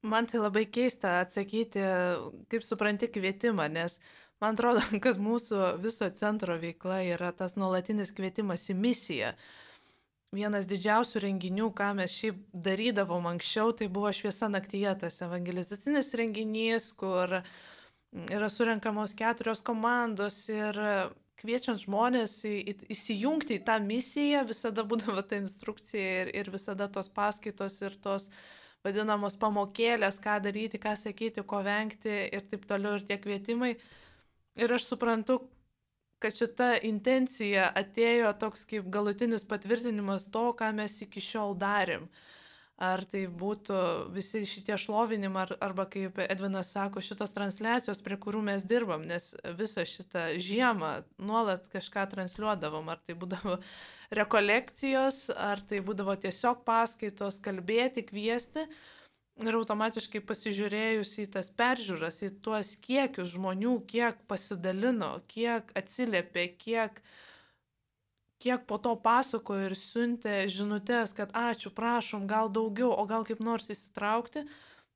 Man 0.07 0.29
tai 0.31 0.39
labai 0.39 0.63
keista 0.71 1.17
atsakyti, 1.19 1.83
kaip 2.47 2.63
supranti 2.63 3.09
kvietimą, 3.11 3.65
nes 3.67 3.97
Man 4.39 4.55
atrodo, 4.55 4.83
kad 5.05 5.19
mūsų 5.19 5.79
viso 5.83 6.09
centro 6.15 6.55
veikla 6.59 7.01
yra 7.15 7.31
tas 7.35 7.57
nuolatinis 7.59 8.13
kvietimas 8.15 8.69
į 8.71 8.77
misiją. 8.79 9.33
Vienas 10.35 10.67
didžiausių 10.69 11.23
renginių, 11.23 11.71
ką 11.73 11.89
mes 11.97 12.13
šiaip 12.13 12.43
darydavom 12.53 13.25
anksčiau, 13.31 13.71
tai 13.73 13.87
buvo 13.89 14.11
šviesa 14.13 14.45
naktyje, 14.51 14.91
tas 15.01 15.17
evangelizacinis 15.25 16.11
renginys, 16.19 16.91
kur 16.93 17.39
yra 18.29 18.49
surinkamos 18.53 19.15
keturios 19.17 19.63
komandos 19.65 20.43
ir 20.53 20.77
kviečiant 21.39 21.81
žmonės 21.81 22.35
į, 22.45 22.53
į, 22.61 22.73
įsijungti 22.93 23.57
į 23.57 23.63
tą 23.67 23.79
misiją, 23.81 24.43
visada 24.49 24.85
būdavo 24.85 25.23
ta 25.25 25.39
instrukcija 25.39 26.23
ir, 26.23 26.31
ir 26.41 26.51
visada 26.53 26.89
tos 26.91 27.09
paskaitos 27.15 27.79
ir 27.81 27.95
tos 28.03 28.29
vadinamos 28.85 29.35
pamokėlės, 29.39 30.19
ką 30.23 30.37
daryti, 30.45 30.79
ką 30.81 30.93
sakyti, 30.99 31.43
ko 31.43 31.63
vengti 31.65 32.13
ir 32.29 32.45
taip 32.51 32.69
toliau 32.69 32.99
ir 32.99 33.07
tie 33.07 33.17
kvietimai. 33.21 33.73
Ir 34.59 34.73
aš 34.75 34.89
suprantu, 34.89 35.39
kad 36.19 36.35
šita 36.35 36.73
intencija 36.83 37.69
atėjo 37.79 38.33
toks 38.41 38.65
kaip 38.67 38.89
galutinis 38.91 39.45
patvirtinimas 39.47 40.25
to, 40.33 40.49
ką 40.59 40.73
mes 40.75 40.97
iki 41.05 41.23
šiol 41.23 41.55
darėm. 41.59 42.09
Ar 42.79 43.03
tai 43.11 43.25
būtų 43.27 43.77
visi 44.15 44.45
šitie 44.47 44.77
šlovinimai, 44.79 45.41
ar, 45.45 45.55
arba 45.67 45.83
kaip 45.91 46.19
Edvinas 46.23 46.71
sako, 46.75 47.03
šitos 47.03 47.33
transliacijos, 47.35 47.99
prie 48.03 48.15
kurių 48.19 48.43
mes 48.51 48.63
dirbam, 48.67 49.03
nes 49.07 49.33
visą 49.59 49.83
šitą 49.87 50.29
žiemą 50.39 50.93
nuolat 51.19 51.67
kažką 51.71 52.05
transliuodavom, 52.13 52.87
ar 52.91 53.01
tai 53.03 53.17
būdavo 53.19 53.57
rekolekcijos, 54.19 55.25
ar 55.35 55.59
tai 55.67 55.83
būdavo 55.83 56.15
tiesiog 56.23 56.63
paskaitos, 56.67 57.41
kalbėti, 57.43 58.07
kviesti. 58.07 58.63
Uh, 58.63 58.98
Ir 59.39 59.55
automatiškai 59.55 60.19
pasižiūrėjus 60.27 61.13
į 61.23 61.25
tas 61.31 61.47
peržiūras, 61.55 62.17
į 62.27 62.29
tuos 62.43 62.73
kiekius 62.83 63.29
žmonių, 63.37 63.77
kiek 63.87 64.17
pasidalino, 64.27 65.13
kiek 65.31 65.69
atsiliepė, 65.79 66.43
kiek, 66.59 66.99
kiek 68.43 68.65
po 68.67 68.79
to 68.83 68.97
pasakojo 68.99 69.69
ir 69.69 69.75
siuntė 69.79 70.41
žinutės, 70.51 71.15
kad 71.15 71.31
ačiū, 71.31 71.71
prašom, 71.75 72.27
gal 72.27 72.51
daugiau, 72.51 72.91
o 72.91 73.05
gal 73.07 73.23
kaip 73.27 73.39
nors 73.39 73.71
įsitraukti, 73.71 74.43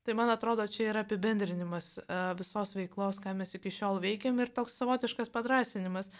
tai 0.04 0.16
man 0.18 0.28
atrodo, 0.28 0.66
čia 0.68 0.90
yra 0.90 1.06
apibendrinimas 1.06 1.94
e, 2.02 2.04
visos 2.36 2.74
veiklos, 2.76 3.22
ką 3.24 3.32
mes 3.38 3.56
iki 3.56 3.72
šiol 3.72 4.02
veikiam 4.04 4.44
ir 4.44 4.52
toks 4.52 4.76
savotiškas 4.76 5.32
padrasinimas. 5.32 6.12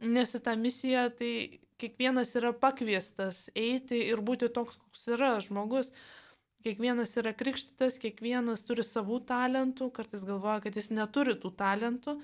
Nes 0.00 0.32
į 0.32 0.40
tą 0.46 0.56
misiją 0.56 1.10
tai 1.12 1.34
kiekvienas 1.80 2.32
yra 2.40 2.54
pakviestas 2.56 3.50
eiti 3.52 4.00
ir 4.08 4.24
būti 4.24 4.48
toks, 4.48 4.80
koks 4.80 5.06
yra 5.12 5.34
žmogus. 5.44 5.92
Kiekvienas 6.60 7.14
yra 7.16 7.32
krikštytas, 7.32 7.96
kiekvienas 8.02 8.66
turi 8.68 8.84
savų 8.84 9.22
talentų, 9.28 9.88
kartais 9.96 10.26
galvoja, 10.28 10.58
kad 10.66 10.76
jis 10.76 10.90
neturi 10.92 11.32
tų 11.40 11.54
talentų, 11.56 12.18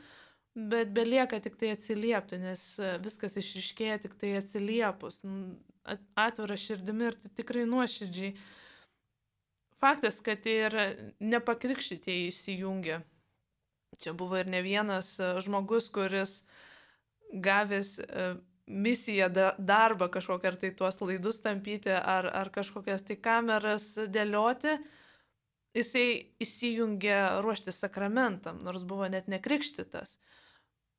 bet 0.57 0.93
belieka 0.97 1.41
tik 1.45 1.57
tai 1.61 1.73
atsiliepti, 1.73 2.41
nes 2.43 2.65
viskas 3.05 3.39
išriškėja 3.41 4.03
tik 4.05 4.19
tai 4.21 4.35
atsiliepus, 4.41 5.23
atvira 6.19 6.57
širdimi 6.61 7.11
ir 7.11 7.19
tai 7.23 7.33
tikrai 7.41 7.65
nuoširdžiai. 7.71 8.37
Faktas, 9.77 10.23
kad 10.25 10.47
ir 10.49 10.77
nepakrikštytieji 11.21 12.31
įsijungia. 12.31 13.03
Čia 14.01 14.13
buvo 14.17 14.39
ir 14.41 14.49
ne 14.49 14.63
vienas 14.65 15.15
e, 15.21 15.29
žmogus, 15.45 15.89
kuris 15.93 16.41
gavęs 17.33 17.97
misiją, 18.67 19.31
darbą 19.59 20.09
kažkokią, 20.13 20.53
ar 20.53 20.61
tai 20.61 20.73
tuos 20.75 21.01
laidus 21.01 21.41
tampyti, 21.45 21.93
ar, 21.95 22.29
ar 22.29 22.51
kažkokias 22.55 23.05
tai 23.07 23.17
kameras 23.23 23.93
dėlioti, 24.11 24.77
jisai 25.77 26.07
įsijungė 26.43 27.19
ruošti 27.45 27.75
sakramentam, 27.75 28.63
nors 28.67 28.87
buvo 28.89 29.09
net 29.13 29.29
nekrikštytas 29.31 30.17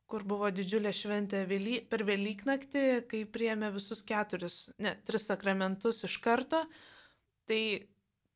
kur 0.07 0.24
buvo 0.24 0.50
didžiulė 0.55 0.93
šventė 0.95 1.43
vėly, 1.50 1.81
per 1.91 2.05
Velyknaktį, 2.07 2.83
kai 3.12 3.24
priėmė 3.27 3.74
visus 3.75 4.03
keturis, 4.07 4.67
ne, 4.79 4.95
tris 5.07 5.27
sakramentus 5.27 6.03
iš 6.07 6.15
karto, 6.24 6.63
tai 7.47 7.62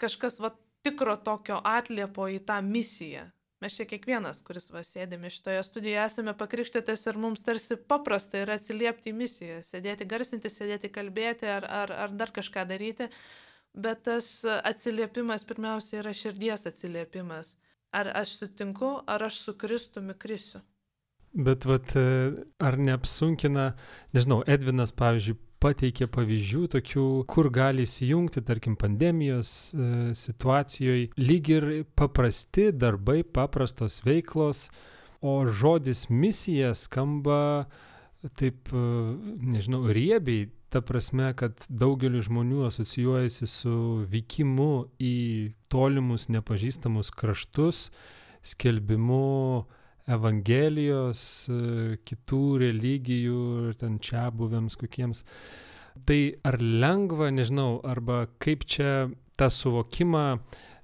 kažkas 0.01 0.41
va 0.43 0.51
tikro 0.83 1.15
tokio 1.23 1.61
atliepo 1.63 2.27
į 2.27 2.41
tą 2.47 2.59
misiją. 2.65 3.29
Mes 3.61 3.75
čia 3.77 3.85
kiekvienas, 3.85 4.39
kuris 4.41 4.71
va 4.73 4.81
sėdėme 4.81 5.29
šitoje 5.29 5.61
studijoje, 5.67 6.01
esame 6.01 6.33
pakrikštytas 6.37 7.05
ir 7.11 7.19
mums 7.21 7.43
tarsi 7.45 7.77
paprasta 7.77 8.39
yra 8.41 8.55
atsiliepti 8.57 9.11
į 9.11 9.17
misiją, 9.19 9.59
sėdėti 9.67 10.07
garsinti, 10.09 10.49
sėdėti 10.49 10.89
kalbėti 10.93 11.45
ar, 11.45 11.67
ar, 11.69 11.93
ar 12.07 12.15
dar 12.17 12.33
kažką 12.33 12.65
daryti, 12.71 13.11
bet 13.77 14.01
tas 14.07 14.31
atsiliepimas 14.49 15.45
pirmiausia 15.45 15.99
yra 16.01 16.15
širdies 16.17 16.65
atsiliepimas. 16.71 17.53
Ar 17.93 18.09
aš 18.23 18.33
sutinku, 18.39 18.95
ar 19.05 19.27
aš 19.27 19.43
su 19.45 19.53
Kristumi 19.59 20.15
krisiu. 20.17 20.63
Bet 21.31 21.67
vat, 21.67 21.93
e, 21.95 22.31
ar 22.59 22.77
neapsunkina, 22.79 23.71
nežinau, 24.15 24.41
Edvinas, 24.47 24.91
pavyzdžiui, 24.95 25.37
pateikė 25.61 26.07
pavyzdžių 26.11 26.63
tokių, 26.75 27.05
kur 27.29 27.49
gali 27.53 27.85
įsijungti, 27.85 28.43
tarkim, 28.45 28.77
pandemijos 28.79 29.51
e, 29.73 29.89
situacijoje, 30.17 31.11
lyg 31.21 31.51
ir 31.53 31.67
paprasti 31.97 32.71
darbai, 32.73 33.21
paprastos 33.23 33.99
veiklos, 34.05 34.69
o 35.21 35.43
žodis 35.45 36.07
misija 36.09 36.73
skamba 36.77 37.67
taip, 38.37 38.71
e, 38.73 38.87
nežinau, 39.53 39.85
riebiai, 39.93 40.49
ta 40.71 40.79
prasme, 40.85 41.33
kad 41.37 41.65
daugeliu 41.67 42.21
žmonių 42.23 42.65
asocijuojasi 42.69 43.47
su 43.49 43.75
vykimu 44.09 44.71
į 45.03 45.15
tolimus, 45.71 46.29
nepažįstamus 46.31 47.11
kraštus, 47.11 47.89
skelbimu, 48.53 49.67
Evangelijos, 50.11 51.23
e, 51.47 51.97
kitų 52.07 52.43
religijų 52.65 53.41
ir 53.69 53.79
ten 53.79 53.97
čia 54.03 54.27
buvėms 54.35 54.77
kokiems. 54.79 55.23
Tai 56.07 56.19
ar 56.47 56.57
lengva, 56.61 57.29
nežinau, 57.33 57.81
arba 57.83 58.25
kaip 58.41 58.63
čia 58.69 59.09
tą 59.39 59.49
suvokimą 59.51 60.25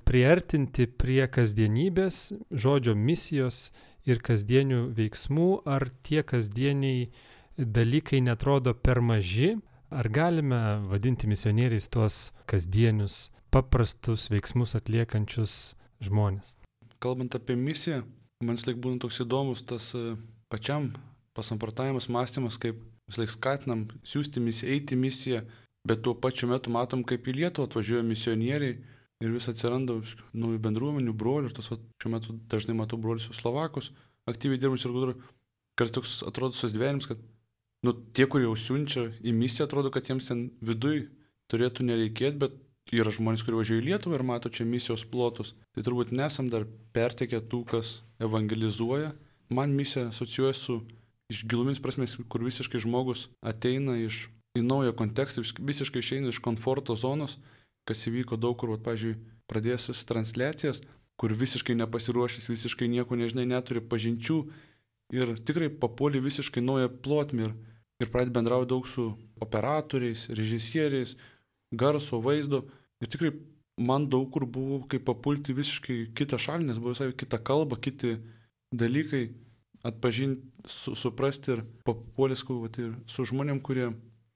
priartinti 0.07 0.87
prie 0.87 1.25
kasdienybės, 1.27 2.33
žodžio 2.51 2.95
misijos 2.95 3.69
ir 4.07 4.21
kasdienių 4.23 4.87
veiksmų, 4.95 5.49
ar 5.67 5.89
tie 6.07 6.23
kasdieniai 6.23 7.09
dalykai 7.57 8.21
netrodo 8.23 8.73
per 8.73 9.01
maži, 9.01 9.57
ar 9.91 10.09
galime 10.09 10.61
vadinti 10.87 11.27
misionieriais 11.27 11.89
tuos 11.91 12.31
kasdienius, 12.47 13.27
paprastus 13.51 14.29
veiksmus 14.31 14.75
atliekančius 14.79 15.75
žmonės. 16.03 16.55
Kalbant 17.03 17.35
apie 17.37 17.55
misiją, 17.59 18.03
Man 18.43 18.57
vis 18.57 18.67
laik 18.67 18.77
būna 18.81 19.01
toks 19.01 19.23
įdomus 19.23 19.63
tas 19.65 19.89
e, 19.97 20.13
pačiam 20.51 20.91
pasamprotavimas, 21.37 22.09
mąstymas, 22.13 22.59
kaip 22.61 22.77
vis 23.09 23.17
laik 23.17 23.31
skatinam 23.33 23.87
siūsti 24.05 24.43
misiją, 24.43 24.73
eiti 24.75 24.97
misiją, 24.99 25.41
bet 25.87 26.03
tuo 26.05 26.13
pačiu 26.13 26.49
metu 26.51 26.73
matom, 26.73 27.01
kaip 27.07 27.25
į 27.25 27.37
Lietuvą 27.39 27.65
atvažiuoja 27.69 28.05
misionieriai 28.05 28.75
ir 29.23 29.33
vis 29.33 29.49
atsiranda 29.49 29.95
naujų 30.37 30.59
bendruomenių, 30.67 31.15
brolių, 31.17 31.49
ir 31.49 31.57
tas 31.57 31.71
va, 31.71 31.79
šiuo 32.01 32.13
metu 32.13 32.37
dažnai 32.51 32.77
matau 32.77 32.99
brolius 33.01 33.31
Slovakus, 33.33 33.89
aktyviai 34.29 34.61
dirbančius 34.61 34.89
ir 34.89 34.93
gudur, 34.93 35.15
kad 35.79 35.93
toks 35.95 36.19
atrodo 36.27 36.53
susidvėrims, 36.57 37.09
kad 37.09 37.21
nu, 37.87 37.95
tie, 38.13 38.27
kurie 38.29 38.45
jau 38.45 38.53
siunčia 38.59 39.07
į 39.25 39.33
misiją, 39.33 39.65
atrodo, 39.65 39.89
kad 39.93 40.09
jiems 40.09 40.29
ten 40.29 40.47
viduj 40.61 41.07
turėtų 41.49 41.89
nereikėti, 41.89 42.37
bet 42.43 42.61
yra 42.95 43.11
žmonės, 43.11 43.43
kurie 43.43 43.59
važiuoja 43.59 43.81
į 43.81 43.85
Lietuvą 43.89 44.17
ir 44.17 44.25
mato 44.27 44.51
čia 44.53 44.65
misijos 44.67 45.03
plotus. 45.07 45.53
Tai 45.75 45.83
turbūt 45.83 46.13
nesam 46.15 46.51
dar 46.51 46.67
pertekę 46.95 47.41
tų, 47.51 47.63
kas 47.67 47.97
evangelizuoja. 48.23 49.13
Man 49.51 49.75
misija 49.75 50.07
asocijuoja 50.11 50.55
su 50.55 50.81
iš 51.31 51.43
gilumis 51.47 51.81
prasmės, 51.83 52.15
kur 52.31 52.43
visiškai 52.45 52.79
žmogus 52.83 53.27
ateina 53.43 53.97
iš, 53.99 54.27
į 54.55 54.63
naują 54.63 54.95
kontekstą, 54.97 55.43
visiškai 55.59 56.03
išeina 56.03 56.31
iš 56.31 56.39
komforto 56.43 56.95
zonos, 56.95 57.37
kas 57.87 58.07
įvyko 58.07 58.39
daug 58.39 58.55
kur, 58.59 58.73
pavyzdžiui, 58.83 59.17
pradėsis 59.47 60.03
transliacijas, 60.07 60.81
kur 61.19 61.33
visiškai 61.35 61.75
nepasiruošęs, 61.79 62.49
visiškai 62.51 62.89
nieko 62.91 63.17
nežinai, 63.19 63.47
neturi 63.49 63.81
pažinčių 63.81 64.37
ir 65.15 65.37
tikrai 65.47 65.69
papuoli 65.71 66.21
visiškai 66.23 66.63
naują 66.63 66.91
plotmį 67.03 67.47
ir, 67.47 67.55
ir 68.03 68.11
pradedi 68.11 68.35
bendrauti 68.35 68.69
daug 68.71 68.87
su 68.87 69.09
operatoriais, 69.41 70.27
režisieriais, 70.35 71.15
garso, 71.71 72.19
vaizdo 72.23 72.65
Ir 73.03 73.11
tikrai 73.13 73.31
man 73.77 74.07
daug 74.09 74.29
kur 74.33 74.45
buvo 74.49 74.81
kaip 74.89 75.05
papulti 75.05 75.53
visiškai 75.53 75.99
kitą 76.17 76.39
šalį, 76.41 76.69
nes 76.69 76.79
buvo 76.81 76.95
visai 76.95 77.11
kita 77.13 77.39
kalba, 77.45 77.77
kiti 77.77 78.17
dalykai, 78.73 79.29
atpažinti, 79.85 80.41
su, 80.67 80.95
suprasti 80.97 81.53
ir 81.53 81.63
papuolęs 81.87 82.43
kovoti 82.47 82.87
ir 82.87 82.95
su 83.07 83.25
žmonėm, 83.29 83.61
kurie 83.63 83.91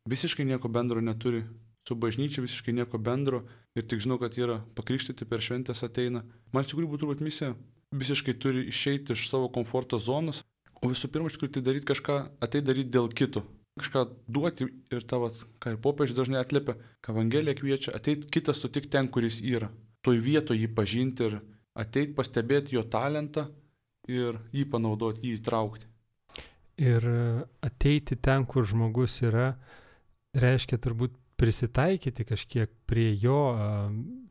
visiškai 0.10 0.46
nieko 0.48 0.70
bendro 0.72 1.02
neturi, 1.02 1.42
su 1.88 1.98
bažnyčia 1.98 2.44
visiškai 2.46 2.76
nieko 2.78 3.02
bendro 3.02 3.42
ir 3.76 3.88
tik 3.90 4.04
žinau, 4.06 4.20
kad 4.22 4.38
yra 4.38 4.62
pakrikštyti 4.78 5.26
per 5.28 5.42
šventės 5.42 5.82
ateina. 5.88 6.22
Man 6.54 6.64
iš 6.64 6.72
tikrųjų 6.72 6.92
būtų 6.94 7.06
turbūt 7.06 7.26
misija 7.26 7.56
visiškai 7.98 8.38
turi 8.40 8.68
išeiti 8.70 9.18
iš 9.18 9.26
savo 9.32 9.50
komforto 9.52 10.00
zonos, 10.00 10.46
o 10.80 10.94
visų 10.94 11.10
pirma, 11.12 11.28
iš 11.28 11.40
tikrųjų 11.40 11.58
tai 11.58 11.66
daryti 11.66 11.90
kažką, 11.90 12.22
atei 12.46 12.62
daryti 12.64 12.94
dėl 12.94 13.10
kito 13.10 13.44
kažką 13.80 14.04
duoti 14.28 14.68
ir 14.92 15.06
tavas, 15.08 15.46
ką 15.64 15.76
ir 15.76 15.80
popiežius 15.84 16.18
dažnai 16.18 16.42
atliepia, 16.42 16.76
ką 17.04 17.16
Evangelija 17.16 17.56
kviečia, 17.56 17.96
ateit 17.96 18.28
kitas 18.34 18.60
sutik 18.62 18.90
ten, 18.92 19.08
kuris 19.08 19.40
yra. 19.42 19.72
Toj 20.04 20.20
vietoje 20.20 20.64
jį 20.64 20.72
pažinti 20.76 21.30
ir 21.30 21.40
ateit 21.78 22.16
pastebėti 22.18 22.76
jo 22.76 22.84
talentą 22.84 23.48
ir 24.10 24.40
jį 24.52 24.66
panaudoti, 24.72 25.28
jį 25.28 25.40
įtraukti. 25.40 25.88
Ir 26.82 27.06
ateiti 27.62 28.18
ten, 28.18 28.46
kur 28.50 28.66
žmogus 28.66 29.20
yra, 29.22 29.54
reiškia 30.34 30.80
turbūt 30.82 31.14
prisitaikyti 31.42 32.26
kažkiek 32.26 32.72
prie 32.90 33.12
jo, 33.22 33.40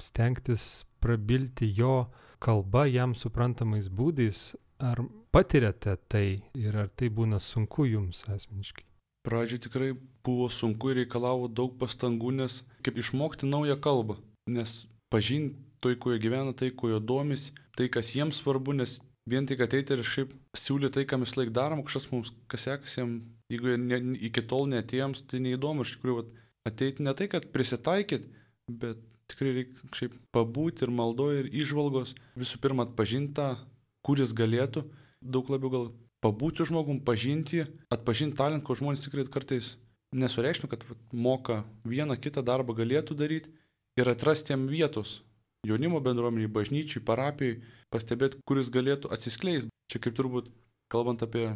stengtis 0.03 0.85
prabilti 1.03 1.71
jo 1.75 2.11
kalba 2.43 2.87
jam 2.91 3.15
suprantamais 3.15 3.89
būdais. 3.89 4.51
Ar 4.81 5.03
patiriate 5.29 5.99
tai 6.09 6.41
ir 6.57 6.77
ar 6.77 6.89
tai 6.89 7.11
būna 7.13 7.37
sunku 7.43 7.85
jums 7.85 8.25
asmeniškai? 8.33 8.90
Pradžiai 9.27 9.61
tikrai 9.61 9.91
buvo 10.25 10.49
sunku 10.53 10.93
ir 10.93 11.03
reikalavo 11.03 11.49
daug 11.49 11.75
pastangų, 11.81 12.33
nes 12.39 12.63
kaip 12.85 12.97
išmokti 13.01 13.49
naują 13.49 13.77
kalbą, 13.81 14.17
nes 14.49 14.85
pažinti 15.13 15.59
tai, 15.81 15.97
kuo 15.97 16.13
jie 16.13 16.21
gyvena, 16.21 16.53
tai, 16.57 16.71
kuo 16.71 16.91
jie 16.93 17.01
domis, 17.01 17.51
tai, 17.77 17.89
kas 17.93 18.13
jiems 18.15 18.41
svarbu, 18.41 18.75
nes 18.77 18.99
vien 19.29 19.47
tik 19.49 19.63
ateiti 19.65 19.97
ir 19.97 20.05
šiaip 20.05 20.33
siūlyti 20.57 20.99
tai, 20.99 21.07
ką 21.09 21.21
mes 21.23 21.37
laik 21.39 21.53
darom, 21.57 21.83
kažkas 21.87 22.09
mums, 22.13 22.33
kas 22.51 22.67
sekasi 22.69 23.01
jiem, 23.01 23.15
jeigu 23.53 23.77
ne, 23.81 24.01
iki 24.29 24.45
tol 24.49 24.69
netiems, 24.71 25.25
tai 25.29 25.43
neįdomu, 25.45 25.87
iš 25.87 25.97
tikrųjų, 25.97 26.27
ateiti 26.69 27.07
ne 27.07 27.15
tai, 27.17 27.31
kad 27.33 27.49
prisitaikyt, 27.55 28.29
bet 28.83 29.01
tikrai 29.31 29.55
reikia 29.57 29.91
šiaip 29.97 30.17
pabūti 30.35 30.87
ir 30.87 30.93
maldoje 30.95 31.45
ir 31.45 31.51
išvalgos, 31.63 32.15
visų 32.39 32.61
pirma 32.63 32.89
atpažinti 32.89 33.37
tą, 33.39 33.51
kuris 34.07 34.35
galėtų, 34.37 34.85
daug 35.21 35.53
labiau 35.53 35.73
gal 35.73 35.91
pabūti 36.25 36.67
žmogum, 36.69 37.01
pažinti 37.05 37.65
atpažinti 37.93 38.39
talentą, 38.39 38.65
ko 38.67 38.77
žmonės 38.79 39.07
tikrai 39.07 39.25
kartais 39.33 39.75
nesureikšmina, 40.17 40.71
kad 40.75 40.85
moka 41.13 41.63
vieną 41.87 42.17
kitą 42.21 42.45
darbą 42.45 42.75
galėtų 42.77 43.17
daryti 43.17 43.53
ir 43.99 44.11
atrasti 44.11 44.55
jam 44.55 44.67
vietos 44.71 45.21
jaunimo 45.67 46.01
bendruomeniai, 46.01 46.51
bažnyčiai, 46.51 47.03
parapijai, 47.05 47.61
pastebėti, 47.93 48.41
kuris 48.49 48.71
galėtų 48.73 49.11
atsiskleisti. 49.13 49.71
Čia 49.91 50.01
kaip 50.01 50.17
turbūt, 50.17 50.49
kalbant 50.93 51.23
apie 51.27 51.51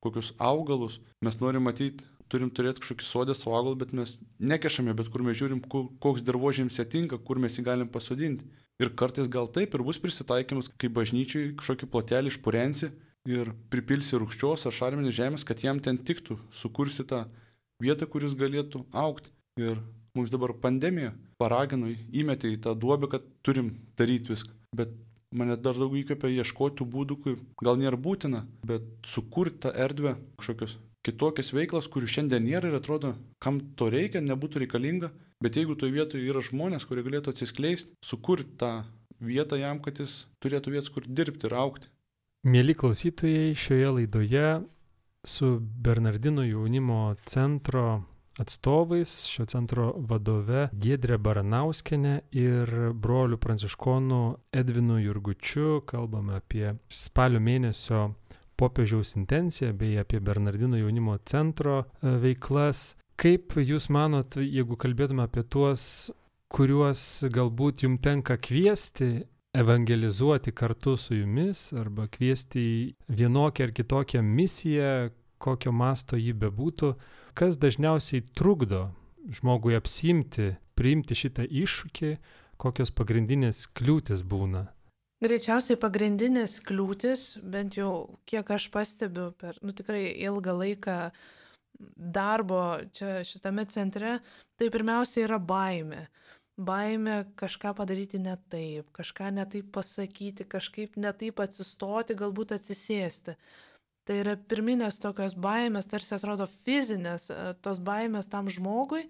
kokius 0.00 0.32
augalus, 0.40 1.00
mes 1.24 1.36
norim 1.42 1.66
matyti, 1.68 2.06
turim 2.30 2.50
turėti 2.54 2.80
kažkokį 2.80 3.04
sodę 3.04 3.34
savo 3.36 3.58
augalą, 3.58 3.76
bet 3.82 3.92
mes 3.96 4.16
nekešame, 4.38 4.94
bet 4.96 5.10
kur 5.12 5.24
mes 5.26 5.36
žiūrim, 5.36 5.60
koks 5.68 6.24
dirbožėms 6.24 6.78
atinka, 6.80 7.18
kur 7.18 7.42
mes 7.42 7.58
jį 7.58 7.66
galim 7.66 7.90
pasodinti. 7.90 8.46
Ir 8.80 8.94
kartais 8.96 9.28
gal 9.28 9.50
taip 9.52 9.74
ir 9.76 9.84
bus 9.84 9.98
prisitaikymas, 10.00 10.70
kai 10.80 10.88
bažnyčiai 10.88 11.50
kažkokį 11.58 11.90
plotelį 11.90 12.32
išpurensi 12.32 12.88
ir 13.28 13.52
pripilsi 13.72 14.18
rūkščios 14.20 14.66
ar 14.68 14.76
šarminės 14.76 15.16
žemės, 15.16 15.44
kad 15.44 15.62
jam 15.64 15.80
ten 15.82 15.98
tiktų, 15.98 16.38
sukursi 16.54 17.04
tą 17.04 17.26
vietą, 17.82 18.08
kuris 18.08 18.36
galėtų 18.38 18.84
aukti. 18.96 19.32
Ir 19.60 19.80
mums 20.16 20.32
dabar 20.32 20.54
pandemija 20.56 21.12
paragino, 21.40 21.90
įmetė 21.90 22.52
į 22.54 22.60
tą 22.64 22.74
duobę, 22.78 23.10
kad 23.12 23.24
turim 23.46 23.74
daryti 23.98 24.32
viską. 24.32 24.54
Bet 24.76 24.92
mane 25.34 25.56
dar 25.56 25.78
daug 25.78 25.94
įkvepia 25.96 26.30
ieškoti 26.40 26.86
būdų, 26.86 27.18
kai 27.24 27.34
gal 27.62 27.78
nėra 27.80 27.98
būtina, 28.00 28.44
bet 28.66 28.86
sukurti 29.06 29.66
tą 29.66 29.74
erdvę, 29.86 30.16
kažkokios 30.40 30.78
kitokias 31.06 31.52
veiklas, 31.56 31.88
kurių 31.88 32.08
šiandien 32.10 32.44
nėra 32.44 32.70
ir 32.70 32.78
atrodo, 32.80 33.14
kam 33.42 33.60
to 33.78 33.88
reikia, 33.92 34.20
nebūtų 34.24 34.64
reikalinga, 34.64 35.10
bet 35.40 35.56
jeigu 35.56 35.76
toje 35.78 35.94
vietoje 35.96 36.28
yra 36.28 36.42
žmonės, 36.44 36.84
kurie 36.88 37.04
galėtų 37.06 37.32
atsiskleisti, 37.32 37.94
sukurti 38.04 38.58
tą 38.60 38.72
vietą 39.20 39.56
jam, 39.60 39.80
kad 39.80 40.00
jis 40.00 40.26
turėtų 40.44 40.74
vietas, 40.76 40.92
kur 40.92 41.06
dirbti 41.06 41.48
ir 41.48 41.56
aukti. 41.56 41.88
Mėly 42.40 42.72
klausytojai, 42.72 43.52
šioje 43.52 43.88
laidoje 43.92 44.62
su 45.28 45.58
Bernardino 45.60 46.40
jaunimo 46.40 47.14
centro 47.28 48.04
atstovais, 48.40 49.26
šio 49.28 49.44
centro 49.44 49.90
vadove 50.08 50.70
Gedrė 50.72 51.18
Baranauskenė 51.20 52.14
ir 52.32 52.72
broliu 52.96 53.36
pranciškonu 53.36 54.20
Edvinu 54.56 54.96
Jurgučiu 55.02 55.82
kalbame 55.84 56.38
apie 56.38 56.70
spalio 56.88 57.42
mėnesio 57.44 58.06
popiežiaus 58.56 59.18
intenciją 59.20 59.74
bei 59.76 59.98
apie 60.00 60.22
Bernardino 60.24 60.80
jaunimo 60.80 61.18
centro 61.28 61.82
e, 61.82 62.14
veiklas. 62.24 62.94
Kaip 63.20 63.52
Jūs 63.60 63.90
manot, 63.92 64.40
jeigu 64.40 64.80
kalbėtume 64.80 65.26
apie 65.28 65.44
tuos, 65.44 66.08
kuriuos 66.48 67.04
galbūt 67.36 67.84
jums 67.84 68.00
tenka 68.00 68.40
kviesti 68.40 69.26
evangelizuoti 69.52 70.52
kartu 70.52 70.96
su 70.96 71.14
jumis 71.14 71.72
arba 71.72 72.06
kviesti 72.06 72.60
į 72.60 73.14
vienokią 73.20 73.66
ar 73.66 73.72
kitokią 73.74 74.22
misiją, 74.22 75.10
kokio 75.42 75.72
masto 75.72 76.18
jį 76.20 76.34
bebūtų, 76.44 76.94
kas 77.34 77.58
dažniausiai 77.58 78.22
trukdo 78.36 78.90
žmogui 79.40 79.74
apsimti, 79.78 80.54
priimti 80.78 81.16
šitą 81.16 81.46
iššūkį, 81.48 82.12
kokios 82.60 82.92
pagrindinės 82.94 83.66
kliūtis 83.74 84.22
būna? 84.22 84.68
Greičiausiai 85.20 85.76
pagrindinės 85.80 86.60
kliūtis, 86.64 87.42
bent 87.44 87.76
jau 87.76 88.20
kiek 88.28 88.54
aš 88.56 88.70
pastebiu 88.72 89.30
per 89.36 89.58
nu, 89.60 89.74
tikrai 89.76 90.06
ilgą 90.16 90.54
laiką 90.56 90.96
darbo 91.96 92.62
čia 92.96 93.20
šitame 93.24 93.66
centre, 93.68 94.18
tai 94.56 94.70
pirmiausia 94.72 95.26
yra 95.26 95.40
baime. 95.40 96.06
Baime 96.60 97.24
kažką 97.40 97.72
padaryti 97.78 98.18
ne 98.20 98.34
taip, 98.52 98.90
kažką 98.92 99.30
ne 99.32 99.46
taip 99.48 99.70
pasakyti, 99.72 100.44
kažkaip 100.44 100.98
ne 101.00 101.12
taip 101.16 101.40
atsistoti, 101.40 102.16
galbūt 102.18 102.52
atsisėsti. 102.58 103.36
Tai 104.04 104.16
yra 104.20 104.34
pirminės 104.50 105.00
tokios 105.00 105.32
baimės, 105.38 105.88
tarsi 105.88 106.16
atrodo 106.16 106.44
fizinės, 106.50 107.30
e, 107.32 107.54
tos 107.64 107.80
baimės 107.80 108.28
tam 108.28 108.50
žmogui, 108.52 109.06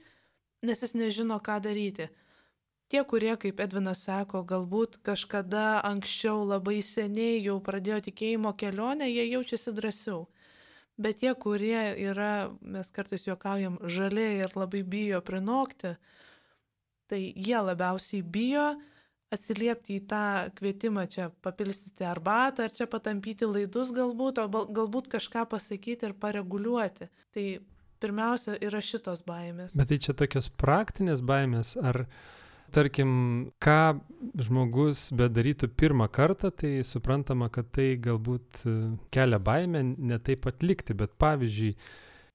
nes 0.63 0.83
jis 0.85 0.95
nežino, 0.95 1.41
ką 1.43 1.59
daryti. 1.65 2.11
Tie, 2.91 3.03
kurie, 3.07 3.33
kaip 3.39 3.61
Edvinas 3.63 4.01
sako, 4.07 4.43
galbūt 4.43 4.97
kažkada 5.07 5.81
anksčiau 5.87 6.43
labai 6.43 6.81
seniai 6.83 7.37
jau 7.39 7.61
pradėjo 7.63 8.01
tikėjimo 8.09 8.51
kelionę, 8.59 9.07
jie 9.11 9.29
jaučiasi 9.31 9.75
drąsiau. 9.77 10.25
Bet 10.99 11.23
tie, 11.23 11.31
kurie 11.39 11.95
yra, 12.11 12.51
mes 12.61 12.91
kartais 12.91 13.29
juokaujam, 13.29 13.79
žaliai 13.87 14.43
ir 14.43 14.57
labai 14.59 14.83
bijo 14.83 15.23
prinokti, 15.23 15.95
tai 17.11 17.21
jie 17.35 17.59
labiausiai 17.59 18.23
bijo, 18.23 18.71
atsiliepti 19.31 19.99
į 20.01 20.05
tą 20.11 20.25
kvietimą 20.59 21.05
čia 21.11 21.29
papilstyti 21.45 22.07
arbatą, 22.07 22.67
ar 22.67 22.75
čia 22.75 22.89
patampyti 22.91 23.47
laidus 23.47 23.93
galbūt, 23.95 24.41
o 24.43 24.65
galbūt 24.75 25.11
kažką 25.13 25.47
pasakyti 25.51 26.09
ir 26.09 26.17
pareguliuoti. 26.19 27.07
Tai 27.35 27.47
pirmiausia 28.03 28.59
yra 28.65 28.83
šitos 28.83 29.23
baimės. 29.27 29.77
Bet 29.79 29.93
tai 29.93 30.01
čia 30.03 30.17
tokios 30.19 30.51
praktinės 30.51 31.23
baimės, 31.23 31.77
ar 31.79 32.05
tarkim, 32.75 33.13
ką 33.63 34.01
žmogus 34.47 35.09
bedarytų 35.17 35.71
pirmą 35.79 36.11
kartą, 36.11 36.51
tai 36.51 36.81
suprantama, 36.87 37.51
kad 37.55 37.71
tai 37.75 37.93
galbūt 38.03 38.65
kelia 39.15 39.41
baimę 39.43 39.85
ne 39.95 40.19
taip 40.23 40.51
atlikti, 40.51 40.97
bet 40.99 41.15
pavyzdžiui, 41.23 41.75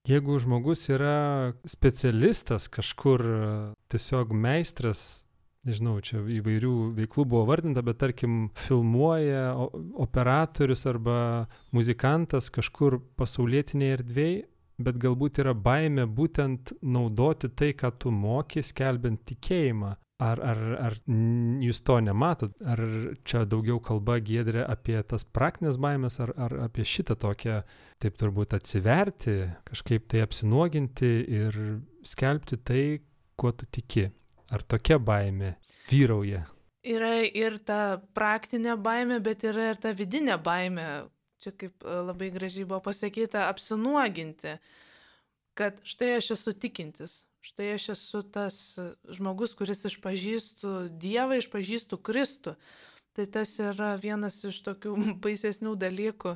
jeigu 0.09 0.39
žmogus 0.39 0.87
yra 0.93 1.53
specialistas 1.67 2.67
kažkur, 2.71 3.23
tiesiog 3.91 4.33
meistras 4.33 5.25
nežinau, 5.65 5.97
čia 6.05 6.21
įvairių 6.37 6.73
veiklų 6.99 7.25
buvo 7.29 7.45
vardinta, 7.49 7.83
bet 7.85 7.99
tarkim 8.01 8.49
filmuoja 8.57 9.55
operatorius 10.05 10.85
arba 10.89 11.17
muzikantas 11.75 12.51
kažkur 12.53 12.99
pasaulietinėje 13.19 13.97
erdvėje, 13.99 14.43
bet 14.85 14.99
galbūt 15.01 15.39
yra 15.43 15.55
baime 15.55 16.05
būtent 16.05 16.75
naudoti 16.83 17.49
tai, 17.49 17.71
ką 17.77 17.93
tu 17.97 18.11
moki, 18.11 18.63
skelbiant 18.65 19.23
tikėjimą. 19.29 19.95
Ar, 20.23 20.39
ar, 20.39 20.59
ar 20.79 20.93
jūs 21.59 21.81
to 21.83 21.97
nematot? 21.99 22.53
Ar 22.63 22.79
čia 23.27 23.41
daugiau 23.51 23.81
kalba 23.83 24.15
gėdrė 24.23 24.61
apie 24.63 24.95
tas 25.03 25.25
praktinės 25.27 25.75
baimės, 25.75 26.21
ar, 26.23 26.31
ar 26.39 26.55
apie 26.69 26.85
šitą 26.87 27.17
tokią, 27.19 27.57
taip 27.99 28.15
turbūt 28.21 28.55
atsiverti, 28.55 29.35
kažkaip 29.67 30.07
tai 30.07 30.23
apsinuoginti 30.23 31.11
ir 31.41 31.59
skelbti 32.07 32.61
tai, 32.63 32.85
kuo 33.35 33.51
tu 33.51 33.67
tiki? 33.67 34.07
Ar 34.55 34.63
tokia 34.63 35.01
baime 35.03 35.57
vyrauja? 35.89 36.45
Yra 36.85 37.17
ir 37.25 37.57
ta 37.65 37.97
praktinė 38.15 38.77
baime, 38.79 39.19
bet 39.19 39.43
yra 39.43 39.71
ir 39.73 39.83
ta 39.83 39.91
vidinė 39.97 40.37
baime. 40.39 40.87
Čia 41.43 41.51
kaip 41.59 41.83
e, 41.83 41.95
labai 42.07 42.29
gražiai 42.31 42.63
buvo 42.63 42.79
pasakyta, 42.85 43.49
apsinuoginti, 43.49 44.55
kad 45.59 45.81
štai 45.83 46.13
aš 46.21 46.35
esu 46.37 46.53
tikintis, 46.55 47.25
štai 47.45 47.75
aš 47.75 47.89
esu 47.93 48.21
tas 48.25 48.57
žmogus, 49.13 49.53
kuris 49.57 49.85
išpažįstu 49.85 50.75
Dievą, 51.01 51.37
išpažįstu 51.37 51.99
Kristų. 52.01 52.55
Tai 53.15 53.25
tas 53.31 53.53
yra 53.61 53.93
vienas 54.01 54.41
iš 54.49 54.57
tokių 54.65 54.95
baisesnių 55.23 55.75
dalykų. 55.79 56.35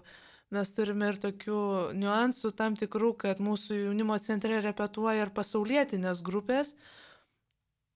Mes 0.53 0.71
turime 0.73 1.11
ir 1.11 1.19
tokių 1.21 1.59
niuansų 1.97 2.53
tam 2.57 2.77
tikrų, 2.77 3.11
kad 3.25 3.41
mūsų 3.41 3.83
jaunimo 3.83 4.17
centre 4.21 4.61
repetuoja 4.65 5.27
ir 5.27 5.33
pasaulietinės 5.33 6.23
grupės, 6.25 6.71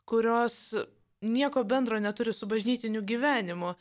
kurios 0.10 0.76
nieko 1.24 1.64
bendro 1.66 1.98
neturi 2.04 2.34
su 2.34 2.46
bažnytiniu 2.50 3.02
gyvenimu, 3.02 3.74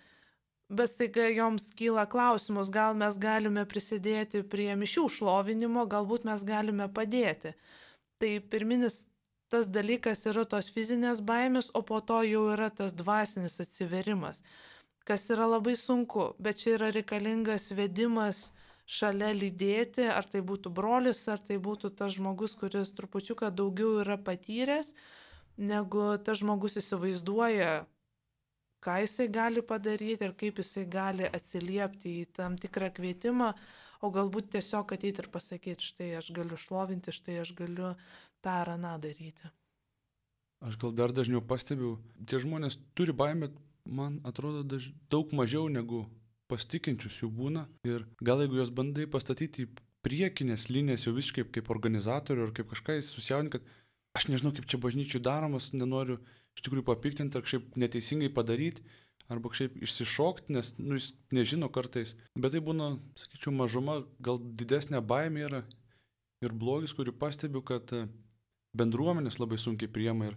bet 0.72 0.92
staiga 0.92 1.28
joms 1.28 1.68
kyla 1.76 2.06
klausimus, 2.08 2.72
gal 2.72 2.96
mes 2.96 3.18
galime 3.20 3.66
prisidėti 3.68 4.40
prie 4.54 4.70
mišių 4.80 5.08
šlovinimo, 5.18 5.84
galbūt 5.84 6.24
mes 6.28 6.44
galime 6.48 6.88
padėti. 6.88 7.52
Tai 8.22 8.32
pirminis 8.48 9.02
tas 9.52 9.68
dalykas 9.68 10.24
yra 10.30 10.46
tos 10.48 10.70
fizinės 10.72 11.20
baimės, 11.28 11.68
o 11.76 11.82
po 11.84 12.00
to 12.00 12.22
jau 12.24 12.46
yra 12.54 12.70
tas 12.72 12.94
dvasinis 12.96 13.58
atsiverimas, 13.60 14.40
kas 15.08 15.28
yra 15.34 15.48
labai 15.50 15.74
sunku, 15.76 16.30
bet 16.40 16.62
čia 16.62 16.76
yra 16.78 16.90
reikalingas 16.96 17.68
vedimas 17.76 18.46
šalia 18.88 19.30
lydėti, 19.36 20.06
ar 20.08 20.26
tai 20.28 20.42
būtų 20.48 20.72
brolis, 20.74 21.20
ar 21.28 21.40
tai 21.40 21.58
būtų 21.62 21.92
tas 21.98 22.16
žmogus, 22.16 22.56
kuris 22.58 22.94
trupučiuką 22.96 23.52
daugiau 23.54 24.00
yra 24.02 24.16
patyręs, 24.16 24.92
negu 25.56 26.06
tas 26.24 26.40
žmogus 26.40 26.78
įsivaizduoja, 26.80 27.84
ką 28.82 28.98
jisai 29.04 29.28
gali 29.30 29.62
padaryti 29.62 30.26
ir 30.26 30.34
kaip 30.38 30.58
jisai 30.58 30.88
gali 30.90 31.28
atsiliepti 31.28 32.18
į 32.22 32.26
tam 32.38 32.58
tikrą 32.58 32.90
kvietimą, 32.96 33.52
o 34.02 34.10
galbūt 34.10 34.50
tiesiog 34.56 34.96
ateiti 34.96 35.22
ir 35.22 35.30
pasakyti, 35.30 35.92
štai 35.92 36.10
aš 36.18 36.32
galiu 36.34 36.58
šlovinti, 36.58 37.14
štai 37.14 37.38
aš 37.44 37.52
galiu 37.58 37.92
tą 38.44 38.56
ar 38.62 38.74
aną 38.76 38.96
daryti. 39.02 39.50
Aš 40.62 40.78
gal 40.78 40.94
dar 40.94 41.14
dažniau 41.14 41.42
pastebiu, 41.42 41.96
tie 42.26 42.38
žmonės 42.42 42.78
turi 42.94 43.14
baimę, 43.14 43.50
man 43.86 44.20
atrodo, 44.28 44.62
daž... 44.62 44.92
daug 45.10 45.32
mažiau 45.34 45.66
negu 45.72 46.04
pasitikinčius 46.50 47.22
jų 47.22 47.30
būna. 47.34 47.66
Ir 47.88 48.06
gal 48.22 48.44
jeigu 48.44 48.60
juos 48.60 48.70
bandai 48.74 49.08
pastatyti 49.10 49.66
į 49.66 49.72
priekinės 50.06 50.68
linijas 50.70 51.06
jau 51.06 51.14
visiškai 51.16 51.46
kaip 51.56 51.70
organizatorių 51.72 52.46
ar 52.46 52.54
kaip 52.56 52.70
kažką 52.70 52.98
susijaudinti, 53.02 53.58
kad 53.58 54.18
aš 54.18 54.28
nežinau, 54.30 54.52
kaip 54.54 54.68
čia 54.70 54.80
bažnyčių 54.82 55.22
daromas, 55.24 55.70
nenoriu 55.74 56.18
iš 56.56 56.66
tikrųjų 56.66 56.86
papiktinti 56.86 57.38
ar 57.38 57.46
kažkaip 57.46 57.78
neteisingai 57.80 58.30
padaryti, 58.34 58.84
arba 59.32 59.52
kažkaip 59.52 59.78
išsišokti, 59.86 60.52
nes 60.56 60.72
nu, 60.78 60.98
jis 60.98 61.12
nežino 61.34 61.70
kartais. 61.72 62.14
Bet 62.36 62.54
tai 62.54 62.62
būna, 62.64 62.96
sakyčiau, 63.18 63.54
mažuma, 63.56 64.02
gal 64.20 64.40
didesnė 64.42 65.00
baimė 65.00 65.46
yra 65.48 65.62
ir 66.44 66.52
blogis, 66.52 66.94
kurį 66.96 67.14
pastebiu, 67.18 67.62
kad 67.64 67.94
bendruomenės 68.76 69.38
labai 69.40 69.58
sunkiai 69.60 69.90
priema 69.92 70.30
ir, 70.30 70.36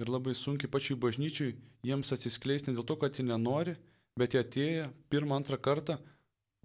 ir 0.00 0.10
labai 0.10 0.34
sunkiai 0.36 0.70
pačiai 0.70 0.98
bažnyčiai 1.00 1.54
jiems 1.86 2.12
atsiskleisti 2.16 2.70
ne 2.70 2.78
dėl 2.78 2.88
to, 2.88 2.96
kad 3.00 3.16
jie 3.16 3.26
nenori, 3.26 3.76
bet 4.18 4.34
jie 4.34 4.42
atėję 4.42 4.90
pirmą, 5.12 5.40
antrą 5.40 5.60
kartą 5.60 5.98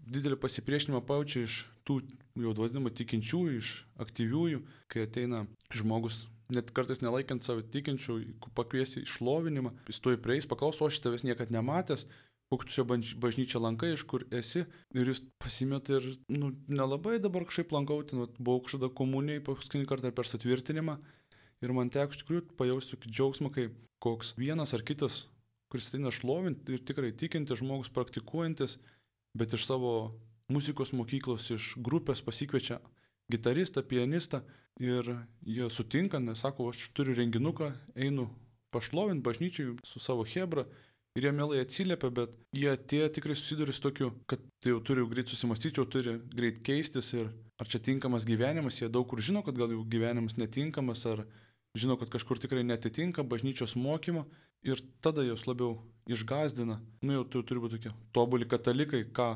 didelį 0.02 0.39
pasipriešinimą 0.41 1.04
paučia 1.06 1.43
iš 1.45 1.63
tų 1.86 2.02
jau 2.41 2.54
vadinamų 2.58 2.93
tikinčiųjų, 2.97 3.58
iš 3.60 3.74
aktyviųjų, 4.02 4.62
kai 4.91 5.06
ateina 5.06 5.45
žmogus 5.76 6.26
net 6.52 6.71
kartais 6.76 7.00
nelaikant 7.04 7.45
savo 7.45 7.63
tikinčių, 7.63 8.17
pakviesi 8.58 9.06
išlovinimą, 9.06 9.71
jis 9.88 10.02
tuoj 10.04 10.19
prieis, 10.24 10.47
paklaus, 10.50 10.82
o 10.82 10.89
aš 10.89 11.00
tavęs 11.04 11.24
niekad 11.28 11.54
nematęs, 11.54 12.06
kokiu 12.51 12.73
čia 12.73 12.83
bažnyčia 13.23 13.61
lankai, 13.63 13.93
iš 13.95 14.03
kur 14.11 14.25
esi, 14.35 14.65
ir 14.93 15.07
jis 15.07 15.23
pasimeta 15.39 15.97
ir, 15.99 16.07
nu, 16.27 16.51
nelabai 16.67 17.17
dabar 17.23 17.47
kažkaip 17.47 17.71
lankauti, 17.71 18.19
nu, 18.19 18.27
buvau 18.37 18.65
kažkada 18.65 18.91
komunijai 18.91 19.43
paskutinį 19.47 19.87
kartą 19.87 20.11
per 20.15 20.27
sutvirtinimą, 20.27 20.97
ir 21.63 21.75
man 21.77 21.93
teko 21.93 22.11
iš 22.11 22.23
tikrųjų 22.23 22.47
pajausti 22.59 22.97
tokį 22.97 23.13
džiaugsmą, 23.15 23.53
kai 23.55 23.69
koks 24.03 24.35
vienas 24.35 24.75
ar 24.75 24.83
kitas 24.83 25.23
kuris 25.71 25.87
ateina 25.87 26.11
šlovinti 26.11 26.75
ir 26.75 26.83
tikrai 26.83 27.13
tikintis 27.15 27.61
žmogus, 27.61 27.91
praktikuojantis, 27.95 28.75
bet 29.37 29.55
iš 29.55 29.65
savo 29.69 29.93
muzikos 30.51 30.91
mokyklos, 30.91 31.47
iš 31.55 31.71
grupės 31.79 32.23
pasikviečia 32.25 32.81
gitaristą, 33.31 33.83
pianistą 33.87 34.41
ir 34.83 35.07
jie 35.47 35.69
sutinka, 35.71 36.19
nes 36.19 36.43
sako, 36.43 36.67
aš 36.73 36.89
turiu 36.97 37.15
renginuką, 37.15 37.71
einu 37.95 38.27
pašlovinti 38.75 39.23
bažnyčiai 39.23 39.77
su 39.87 40.03
savo 40.03 40.27
Hebra 40.27 40.65
ir 41.17 41.28
jie 41.28 41.32
mielai 41.36 41.62
atsiliepia, 41.65 42.10
bet 42.13 42.36
jie 42.56 42.69
atėjo 42.71 43.10
tikrai 43.17 43.36
susiduria 43.36 43.76
su 43.76 43.84
tokiu, 43.84 44.12
kad 44.30 44.41
tai 44.63 44.74
jau 44.74 44.82
turi 44.86 45.04
greit 45.12 45.32
susimastyti, 45.32 45.82
jau 45.82 45.88
turi 45.89 46.17
greit 46.32 46.62
keistis 46.65 47.12
ir 47.17 47.32
ar 47.62 47.69
čia 47.69 47.82
tinkamas 47.84 48.26
gyvenimas, 48.28 48.80
jie 48.80 48.89
daug 48.89 49.08
kur 49.10 49.21
žino, 49.21 49.43
kad 49.45 49.58
gal 49.60 49.74
jų 49.74 49.84
gyvenimas 49.91 50.38
netinkamas, 50.39 51.04
ar 51.12 51.26
žino, 51.78 51.97
kad 52.00 52.12
kažkur 52.13 52.39
tikrai 52.41 52.63
netitinka 52.67 53.26
bažnyčios 53.28 53.76
mokymo 53.80 54.26
ir 54.63 54.82
tada 55.04 55.26
jos 55.26 55.45
labiau 55.47 55.80
išgazdina. 56.10 56.80
Nu 57.04 57.19
jau 57.19 57.28
tu 57.28 57.43
turi 57.43 57.63
būti 57.63 57.78
tokie 57.78 57.93
tobuli 58.15 58.47
katalikai, 58.50 59.04
ką 59.12 59.36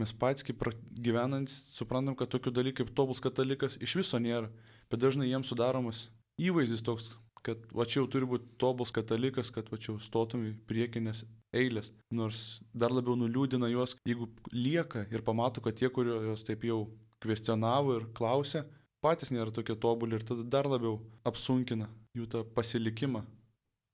mes 0.00 0.12
patys 0.18 0.46
kaip 0.46 0.66
gyvenantys 0.98 1.56
suprantam, 1.76 2.16
kad 2.18 2.32
tokių 2.32 2.52
dalykų 2.54 2.82
kaip 2.82 2.94
tobulas 2.98 3.22
katalikas 3.22 3.78
iš 3.78 4.00
viso 4.02 4.18
nėra, 4.18 4.50
bet 4.90 5.02
dažnai 5.02 5.30
jiems 5.30 5.50
sudaromas 5.50 6.08
įvaizdis 6.42 6.82
toks, 6.82 7.12
kad 7.44 7.64
va 7.76 7.86
čia 7.88 8.00
jau 8.00 8.08
turi 8.10 8.28
būti 8.28 8.56
tobulas 8.60 8.92
katalikas, 8.94 9.50
kad 9.54 9.68
va 9.72 9.78
čia 9.80 9.92
jau 9.92 10.00
stotum 10.02 10.46
į 10.48 10.54
priekinės 10.68 11.24
eilės. 11.54 11.92
Nors 12.14 12.60
dar 12.72 12.94
labiau 12.94 13.16
nuliūdina 13.20 13.68
juos, 13.72 13.96
jeigu 14.08 14.30
lieka 14.52 15.04
ir 15.12 15.24
pamato, 15.26 15.62
kad 15.64 15.76
tie, 15.78 15.90
kurie 15.92 16.16
jos 16.30 16.46
taip 16.48 16.64
jau 16.66 16.86
kvestionavo 17.24 17.98
ir 17.98 18.08
klausė, 18.16 18.64
patys 19.04 19.32
nėra 19.34 19.52
tokie 19.54 19.76
tobuli 19.80 20.16
ir 20.18 20.24
tada 20.26 20.44
dar 20.56 20.68
labiau 20.68 20.98
apsunkina 21.28 21.90
jų 22.16 22.28
tą 22.32 22.44
pasilikimą. 22.56 23.24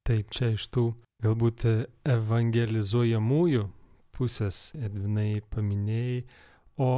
Taip, 0.07 0.31
čia 0.35 0.55
iš 0.55 0.67
tų 0.73 0.91
galbūt 1.23 1.67
evangelizuojamųjų 2.09 3.67
pusės 4.17 4.71
Edvinai 4.77 5.41
paminėjai, 5.53 6.23
o 6.81 6.91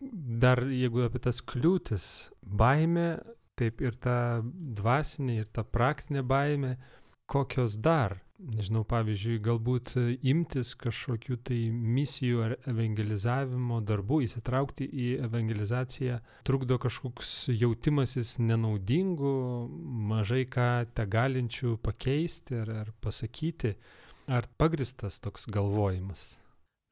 dar 0.00 0.62
jeigu 0.70 1.04
apie 1.06 1.22
tas 1.22 1.40
kliūtis, 1.42 2.04
baime 2.42 3.18
taip 3.58 3.82
ir 3.84 3.98
ta 3.98 4.16
dvasinė, 4.44 5.42
ir 5.42 5.52
ta 5.52 5.64
praktinė 5.66 6.22
baime, 6.26 6.76
kokios 7.28 7.76
dar, 7.84 8.16
nežinau, 8.38 8.84
pavyzdžiui, 8.88 9.36
galbūt 9.44 9.92
imtis 10.26 10.72
kažkokių 10.78 11.36
tai 11.44 11.58
misijų 11.74 12.42
ar 12.46 12.54
evangelizavimo 12.70 13.80
darbų, 13.84 14.22
įsitraukti 14.28 14.88
į 14.88 15.08
evangelizaciją, 15.26 16.20
trukdo 16.48 16.78
kažkoks 16.80 17.50
jautimasis 17.52 18.36
nenaudingu, 18.40 19.34
mažai 20.12 20.44
ką 20.48 20.88
te 20.94 21.04
galinčių 21.04 21.76
pakeisti 21.84 22.62
ar, 22.62 22.74
ar 22.84 22.92
pasakyti, 23.04 23.74
ar 24.30 24.48
pagristas 24.60 25.20
toks 25.20 25.48
galvojimas. 25.52 26.36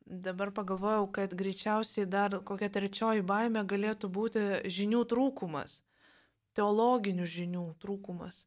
Dabar 0.07 0.52
pagalvojau, 0.55 1.09
kad 1.11 1.33
greičiausiai 1.35 2.07
dar 2.07 2.37
kokia 2.46 2.68
trečioji 2.70 3.24
baime 3.26 3.64
galėtų 3.66 4.11
būti 4.12 4.44
žinių 4.70 5.02
trūkumas 5.11 5.81
teologinių 6.56 7.26
žinių 7.28 7.64
trūkumas. 7.82 8.44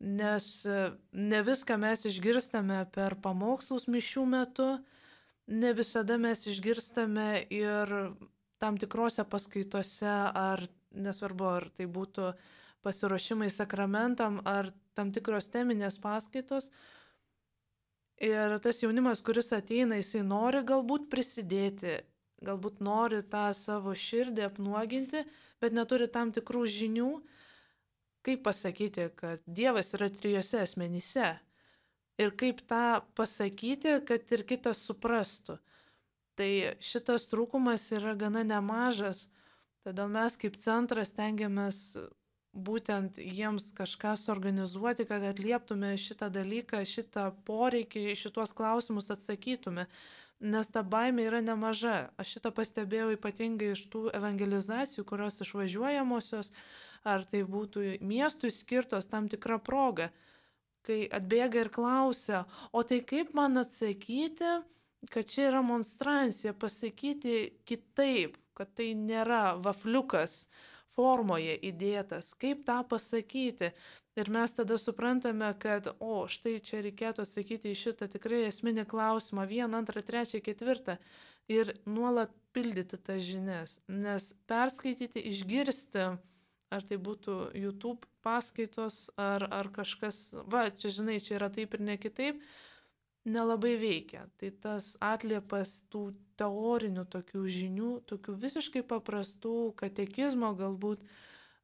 Nes 0.00 0.46
e, 0.68 0.90
ne 1.12 1.40
viską 1.44 1.78
mes 1.80 2.04
išgirstame 2.08 2.82
per 2.92 3.16
pamokslus 3.24 3.86
mišių 3.88 4.24
metu, 4.28 4.68
ne 5.46 5.72
visada 5.76 6.18
mes 6.20 6.44
išgirstame 6.50 7.46
ir 7.54 7.94
tam 8.60 8.76
tikrose 8.80 9.24
paskaitose, 9.24 10.12
ar 10.36 10.64
nesvarbu, 10.96 11.48
ar 11.60 11.68
tai 11.76 11.86
būtų 11.88 12.32
pasiruošimai 12.84 13.48
sakramentam, 13.52 14.40
ar 14.44 14.70
tam 14.96 15.12
tikros 15.12 15.48
teminės 15.52 15.98
paskaitos. 16.02 16.70
Ir 18.22 18.56
tas 18.64 18.80
jaunimas, 18.80 19.20
kuris 19.20 19.52
ateina, 19.52 19.98
jisai 20.00 20.22
nori 20.24 20.62
galbūt 20.64 21.10
prisidėti, 21.12 21.98
galbūt 22.44 22.80
nori 22.84 23.20
tą 23.28 23.50
savo 23.56 23.92
širdį 23.92 24.46
apnuoginti, 24.46 25.24
bet 25.62 25.76
neturi 25.76 26.08
tam 26.12 26.32
tikrų 26.34 26.64
žinių, 26.70 27.10
kaip 28.26 28.42
pasakyti, 28.46 29.10
kad 29.16 29.42
Dievas 29.46 29.94
yra 29.96 30.10
trijose 30.10 30.64
asmenyse. 30.64 31.36
Ir 32.16 32.32
kaip 32.40 32.62
tą 32.68 33.02
pasakyti, 33.16 33.98
kad 34.08 34.30
ir 34.32 34.44
kitas 34.48 34.80
suprastų. 34.88 35.58
Tai 36.36 36.50
šitas 36.84 37.28
trūkumas 37.30 37.84
yra 37.96 38.14
gana 38.18 38.42
nemažas, 38.44 39.26
todėl 39.84 40.08
mes 40.12 40.36
kaip 40.40 40.56
centras 40.60 41.12
tengiamės 41.16 41.96
būtent 42.56 43.20
jiems 43.20 43.70
kažką 43.76 44.14
suorganizuoti, 44.20 45.04
kad 45.08 45.24
atlieptume 45.24 45.92
šitą 46.00 46.30
dalyką, 46.32 46.82
šitą 46.88 47.28
poreikį, 47.48 48.08
šitos 48.16 48.54
klausimus 48.56 49.12
atsakytume 49.12 49.86
nes 50.40 50.68
ta 50.68 50.82
baimė 50.82 51.26
yra 51.30 51.40
nemaža. 51.44 52.10
Aš 52.20 52.36
šitą 52.36 52.52
pastebėjau 52.56 53.14
ypatingai 53.16 53.72
iš 53.74 53.86
tų 53.92 54.06
evangelizacijų, 54.16 55.04
kurios 55.08 55.40
išvažiuojamosios, 55.44 56.52
ar 57.06 57.24
tai 57.24 57.42
būtų 57.46 57.98
miestui 58.04 58.50
skirtos 58.52 59.08
tam 59.08 59.30
tikra 59.32 59.58
proga, 59.62 60.10
kai 60.86 61.06
atbėga 61.10 61.64
ir 61.64 61.70
klausia, 61.74 62.44
o 62.72 62.82
tai 62.86 63.00
kaip 63.02 63.32
man 63.34 63.58
atsakyti, 63.62 64.60
kad 65.10 65.28
čia 65.30 65.50
yra 65.50 65.62
monstrancija, 65.66 66.54
pasakyti 66.54 67.62
kitaip, 67.66 68.36
kad 68.56 68.70
tai 68.74 68.92
nėra 68.98 69.56
vafliukas 69.62 70.46
formoje 70.96 71.54
įdėtas, 71.70 72.32
kaip 72.40 72.64
tą 72.66 72.80
pasakyti. 72.88 73.72
Ir 74.16 74.30
mes 74.32 74.54
tada 74.56 74.78
suprantame, 74.80 75.48
kad, 75.60 75.90
o, 76.00 76.24
štai 76.32 76.56
čia 76.64 76.80
reikėtų 76.86 77.26
atsakyti 77.26 77.74
į 77.74 77.80
šitą 77.82 78.08
tikrai 78.12 78.46
esminį 78.48 78.86
klausimą, 78.88 79.44
vieną, 79.50 79.82
antrą, 79.82 80.00
trečią, 80.00 80.40
ketvirtą. 80.44 80.96
Ir 81.52 81.76
nuolat 81.86 82.32
pildyti 82.56 82.98
tas 82.98 83.20
žinias. 83.22 83.76
Nes 83.92 84.32
perskaityti, 84.48 85.20
išgirsti, 85.30 86.06
ar 86.72 86.86
tai 86.88 86.98
būtų 86.98 87.36
YouTube 87.54 88.08
paskaitos, 88.26 89.06
ar, 89.20 89.46
ar 89.52 89.70
kažkas, 89.74 90.30
va, 90.50 90.66
čia 90.72 90.90
žinai, 90.96 91.20
čia 91.22 91.36
yra 91.38 91.50
taip 91.52 91.76
ir 91.76 91.84
ne 91.86 91.98
kitaip, 92.00 92.40
nelabai 93.26 93.74
veikia. 93.80 94.26
Tai 94.40 94.50
tas 94.62 94.94
atliepas 95.02 95.80
tų 95.92 96.08
teorinių 96.40 97.06
tokių 97.10 97.42
žinių, 97.58 97.90
tokių 98.10 98.36
visiškai 98.42 98.84
paprastų 98.86 99.56
katekizmo 99.80 100.52
galbūt 100.58 101.04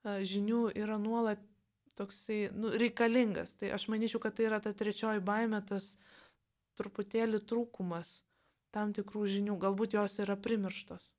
žinių 0.02 0.64
yra 0.74 0.98
nuolat 0.98 1.42
toksai 1.98 2.50
nu, 2.56 2.72
reikalingas. 2.80 3.54
Tai 3.60 3.72
aš 3.76 3.88
manyčiau, 3.92 4.20
kad 4.22 4.36
tai 4.36 4.48
yra 4.48 4.60
ta 4.64 4.72
trečioji 4.76 5.22
baime, 5.24 5.60
tas 5.68 5.94
truputėlį 6.80 7.42
trūkumas 7.48 8.20
tam 8.72 8.94
tikrų 8.96 9.26
žinių. 9.36 9.58
Galbūt 9.60 9.98
jos 9.98 10.18
yra 10.24 10.38
primirštos. 10.40 11.10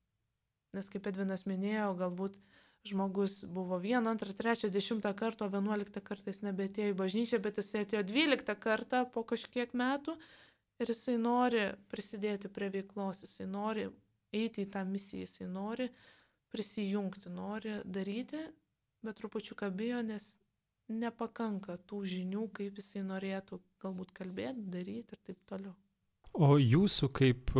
Nes 0.74 0.90
kaip 0.90 1.06
Edvinas 1.06 1.46
minėjo, 1.46 1.92
galbūt 2.00 2.40
žmogus 2.84 3.44
buvo 3.44 3.78
vieną, 3.80 4.10
antrą, 4.10 4.32
trečią, 4.32 4.68
dešimtą 4.68 5.14
kartą, 5.14 5.46
o 5.46 5.50
vienuoliktą 5.50 6.00
kartą 6.04 6.30
jis 6.30 6.42
nebetėjo 6.44 6.92
į 6.92 6.98
bažnyčią, 6.98 7.40
bet 7.40 7.60
jisai 7.60 7.84
atėjo 7.84 8.02
dvyliktą 8.10 8.56
kartą 8.60 9.04
po 9.14 9.24
kažkiek 9.24 9.72
metų 9.72 10.16
ir 10.82 10.92
jisai 10.92 11.16
nori 11.20 11.64
prisidėti 11.88 12.50
prie 12.52 12.68
veiklos, 12.74 13.22
jisai 13.24 13.48
nori 13.48 13.88
eiti 14.34 14.66
į 14.66 14.70
tą 14.76 14.84
misiją, 14.84 15.24
jisai 15.24 15.48
nori 15.48 15.88
prisijungti, 16.52 17.32
nori 17.32 17.78
daryti, 17.84 18.42
bet 19.02 19.16
trupučiu 19.16 19.56
bijo, 19.72 20.02
nes 20.02 20.36
nepakanka 20.88 21.78
tų 21.88 22.04
žinių, 22.04 22.48
kaip 22.52 22.76
jisai 22.78 23.02
norėtų 23.02 23.60
galbūt 23.80 24.12
kalbėti, 24.12 24.68
daryti 24.68 25.16
ir 25.16 25.20
taip 25.24 25.38
toliau. 25.48 25.74
O 26.34 26.58
jūsų 26.58 27.08
kaip 27.14 27.50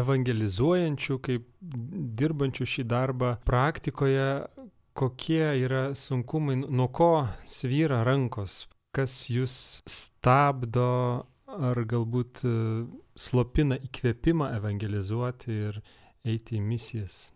evangelizuojančių, 0.00 1.18
kaip 1.22 1.48
dirbančių 2.18 2.66
šį 2.74 2.84
darbą 2.90 3.34
praktikoje, 3.46 4.28
kokie 4.96 5.44
yra 5.64 5.92
sunkumai, 5.96 6.58
nuo 6.62 6.88
ko 6.92 7.26
svyra 7.48 8.02
rankos, 8.06 8.66
kas 8.96 9.26
jūs 9.32 9.54
stabdo 9.88 11.26
ar 11.52 11.84
galbūt 11.88 12.42
e, 12.48 12.54
slopina 13.18 13.76
įkvėpimą 13.80 14.52
evangelizuoti 14.56 15.56
ir 15.68 15.80
eiti 16.24 16.58
į 16.58 16.64
misijas? 16.64 17.32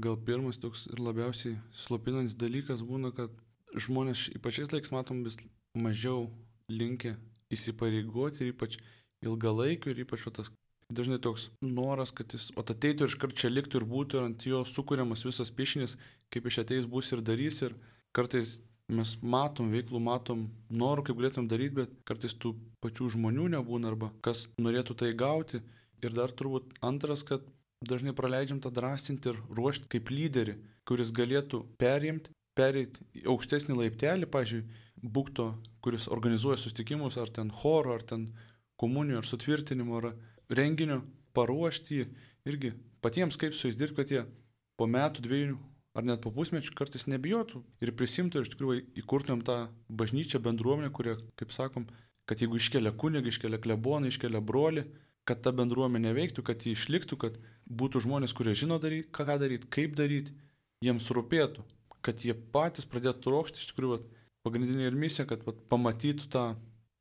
Gal 0.00 0.16
pirmas 0.16 0.60
toks 0.60 0.86
ir 0.88 1.02
labiausiai 1.04 1.58
slopinantis 1.76 2.36
dalykas 2.40 2.80
būna, 2.86 3.12
kad 3.12 3.32
žmonės 3.76 4.30
ypačiais 4.36 4.72
laiks 4.72 4.92
matom 4.92 5.20
vis 5.26 5.36
mažiau 5.76 6.30
linkę 6.72 7.16
įsipareigoti 7.52 8.46
ir 8.46 8.54
ypač 8.54 8.78
ilgalaikiu 9.24 9.92
ir 9.92 10.04
ypač 10.06 10.24
tas 10.32 10.48
dažnai 10.96 11.20
toks 11.22 11.48
noras, 11.64 12.12
kad 12.14 12.34
jis 12.34 12.50
ateitų 12.58 13.06
ir 13.06 13.12
iškart 13.12 13.38
čia 13.38 13.50
liktų 13.52 13.80
ir 13.80 13.86
būtų 13.88 14.18
ir 14.18 14.26
ant 14.28 14.46
jo 14.46 14.62
sukūriamas 14.68 15.24
visas 15.26 15.52
piešinis, 15.54 15.96
kaip 16.32 16.48
iš 16.48 16.62
ateis 16.64 16.88
bus 16.88 17.12
ir 17.12 17.22
darys 17.24 17.62
ir 17.66 17.76
kartais 18.16 18.58
mes 18.92 19.14
matom 19.22 19.70
veiklų, 19.72 20.00
matom 20.02 20.46
norų, 20.68 21.06
kaip 21.08 21.20
galėtum 21.20 21.48
daryti, 21.48 21.78
bet 21.80 21.94
kartais 22.08 22.34
tų 22.34 22.54
pačių 22.84 23.12
žmonių 23.16 23.48
nebūna 23.56 23.92
arba 23.92 24.12
kas 24.24 24.46
norėtų 24.60 24.98
tai 25.02 25.12
gauti. 25.16 25.62
Ir 26.02 26.14
dar 26.16 26.32
turbūt 26.34 26.74
antras, 26.82 27.22
kad 27.22 27.44
dažnai 27.86 28.14
praleidžiam 28.16 28.58
tą 28.62 28.72
drąsinti 28.74 29.30
ir 29.30 29.38
ruošti 29.54 29.90
kaip 29.92 30.10
lyderį, 30.10 30.56
kuris 30.88 31.12
galėtų 31.14 31.62
perimti 31.78 32.34
pereiti 32.58 33.04
į 33.16 33.28
aukštesnį 33.32 33.76
laiptelį, 33.78 34.28
pažiūrėjau, 34.32 34.80
būkto, 35.02 35.46
kuris 35.82 36.06
organizuoja 36.12 36.60
sustikimus, 36.60 37.16
ar 37.18 37.30
ten 37.32 37.50
choro, 37.50 37.96
ar 37.96 38.04
ten 38.06 38.28
komunijų 38.78 39.22
ar 39.22 39.26
sutvirtinimo 39.26 39.98
ar 39.98 40.12
renginio, 40.56 41.02
paruošti 41.36 42.00
jį 42.00 42.06
irgi 42.48 42.72
patiems 43.04 43.38
kaip 43.40 43.56
su 43.56 43.68
jais 43.68 43.78
dirbti, 43.78 43.98
kad 43.98 44.12
jie 44.12 44.24
po 44.78 44.88
metų, 44.90 45.24
dviejų 45.24 45.58
ar 45.96 46.06
net 46.08 46.22
po 46.24 46.32
pusmečių 46.32 46.74
kartais 46.76 47.04
nebijotų 47.10 47.60
ir 47.84 47.92
prisimtų 47.96 48.40
ir 48.40 48.46
iš 48.46 48.52
tikrųjų 48.54 48.84
įkurtumėm 49.02 49.42
tą 49.44 49.58
bažnyčią 49.92 50.40
bendruomenę, 50.44 50.88
kurie, 50.94 51.18
kaip 51.36 51.52
sakom, 51.52 51.86
kad 52.28 52.40
jeigu 52.40 52.56
iškelia 52.56 52.94
kunigą, 52.96 53.28
iškelia 53.28 53.60
kleboną, 53.60 54.08
iškelia 54.08 54.40
brolį, 54.40 54.86
kad 55.28 55.42
ta 55.44 55.52
bendruomenė 55.54 56.14
veiktų, 56.16 56.44
kad 56.46 56.64
ji 56.64 56.72
išliktų, 56.76 57.18
kad 57.20 57.36
būtų 57.68 58.02
žmonės, 58.06 58.34
kurie 58.34 58.56
žino 58.58 58.80
daryti, 58.82 59.10
ką 59.14 59.36
daryti, 59.38 59.68
kaip 59.70 59.94
daryti, 59.98 60.34
jiems 60.82 61.10
rūpėtų, 61.14 61.62
kad 62.02 62.24
jie 62.24 62.34
patys 62.54 62.88
pradėtų 62.88 63.22
trokšti, 63.28 63.62
iš 63.62 63.70
tikrųjų, 63.70 64.00
pagrindinė 64.42 64.88
ir 64.88 64.98
misija, 64.98 65.28
kad 65.28 65.44
vat, 65.46 65.60
pamatytų 65.70 66.26
tą 66.32 66.46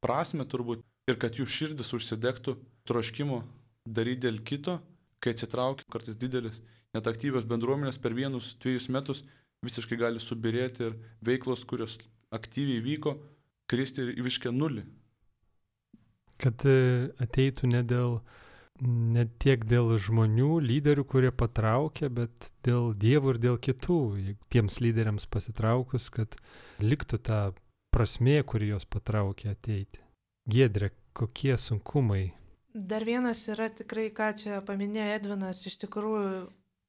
prasme 0.03 0.45
turbūt 0.45 0.83
ir 1.09 1.17
kad 1.21 1.39
jų 1.39 1.47
širdis 1.49 1.89
užsidegtų 1.97 2.59
troškimo 2.91 3.41
daryti 3.87 4.27
dėl 4.27 4.41
kito, 4.45 4.77
kai 5.23 5.33
atsitraukia 5.33 5.87
kartais 5.91 6.19
didelis, 6.19 6.61
net 6.95 7.07
aktyvios 7.07 7.47
bendruomenės 7.49 7.99
per 8.01 8.15
vienus, 8.17 8.53
dviejus 8.61 8.89
metus 8.93 9.23
visiškai 9.65 9.97
gali 9.99 10.21
subirėti 10.21 10.87
ir 10.89 10.97
veiklos, 11.25 11.65
kurios 11.69 11.99
aktyviai 12.33 12.81
vyko, 12.83 13.15
kristi 13.69 14.05
į 14.09 14.25
visišką 14.25 14.53
nulį. 14.55 14.85
Kad 16.41 16.65
e, 16.65 17.11
ateitų 17.21 17.69
ne 17.69 17.83
dėl 17.85 18.15
ne 18.81 19.27
tiek 19.41 19.61
dėl 19.69 19.93
žmonių, 20.01 20.55
lyderių, 20.65 21.05
kurie 21.05 21.29
patraukia, 21.31 22.09
bet 22.09 22.49
dėl 22.65 22.95
dievų 22.97 23.35
ir 23.35 23.39
dėl 23.43 23.59
kitų, 23.61 23.99
tiems 24.49 24.79
lyderiams 24.81 25.27
pasitraukus, 25.29 26.09
kad 26.09 26.33
liktų 26.81 27.21
ta 27.21 27.41
prasmė, 27.93 28.39
kuri 28.47 28.71
juos 28.71 28.87
patraukia 28.89 29.53
ateiti. 29.53 30.01
Giedrė, 30.49 30.89
kokie 31.13 31.53
sunkumai? 31.61 32.31
Dar 32.73 33.03
vienas 33.03 33.43
yra 33.51 33.67
tikrai, 33.67 34.07
ką 34.15 34.31
čia 34.39 34.61
paminėjo 34.63 35.17
Edvinas, 35.17 35.65
iš 35.67 35.75
tikrųjų 35.81 36.45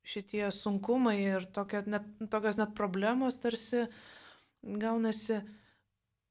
šitie 0.07 0.45
sunkumai 0.55 1.17
ir 1.19 1.47
tokio, 1.55 1.83
net, 1.91 2.07
tokios 2.31 2.59
net 2.59 2.75
problemos 2.79 3.41
tarsi 3.43 3.89
gaunasi, 4.63 5.41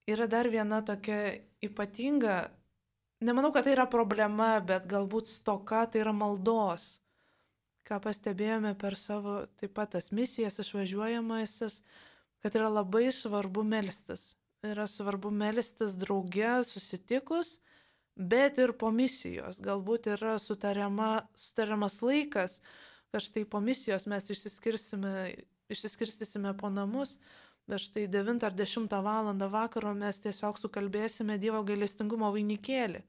yra 0.07 0.27
dar 0.31 0.47
viena 0.51 0.79
tokia 0.87 1.41
ypatinga 1.63 2.37
nemanau, 3.21 3.51
kad 3.53 3.65
tai 3.65 3.75
yra 3.75 3.87
problema, 3.89 4.55
bet 4.65 4.87
galbūt 4.89 5.29
stoka 5.29 5.85
tai 5.91 6.03
yra 6.03 6.13
maldos. 6.15 6.99
Ką 7.87 7.97
pastebėjome 8.03 8.75
per 8.81 8.97
savo 8.97 9.41
taip 9.57 9.73
pat 9.77 9.95
tas 9.95 10.11
misijas 10.13 10.59
išvažiuojamasis, 10.61 11.81
kad 12.41 12.55
yra 12.57 12.69
labai 12.69 13.09
svarbu 13.13 13.63
melstis. 13.65 14.35
Yra 14.65 14.85
svarbu 14.89 15.31
melstis 15.33 15.95
drauge, 15.97 16.61
susitikus, 16.67 17.57
bet 18.15 18.57
ir 18.57 18.73
po 18.77 18.91
misijos. 18.91 19.61
Galbūt 19.63 20.07
yra 20.15 20.39
sutariama, 20.39 21.21
sutariamas 21.35 22.01
laikas, 22.01 22.61
kad 23.11 23.21
štai 23.23 23.45
po 23.45 23.59
misijos 23.63 24.05
mes 24.07 24.29
išsiskirstysime 24.31 26.57
po 26.57 26.69
namus, 26.69 27.17
bet 27.67 27.79
štai 27.83 28.07
9 28.11 28.43
ar 28.43 28.53
10 28.53 29.01
val. 29.03 29.35
vakaro 29.49 29.93
mes 29.93 30.19
tiesiog 30.19 30.57
sukalbėsime 30.59 31.37
Dievo 31.39 31.63
gailestingumo 31.63 32.31
vainikėlį 32.31 33.01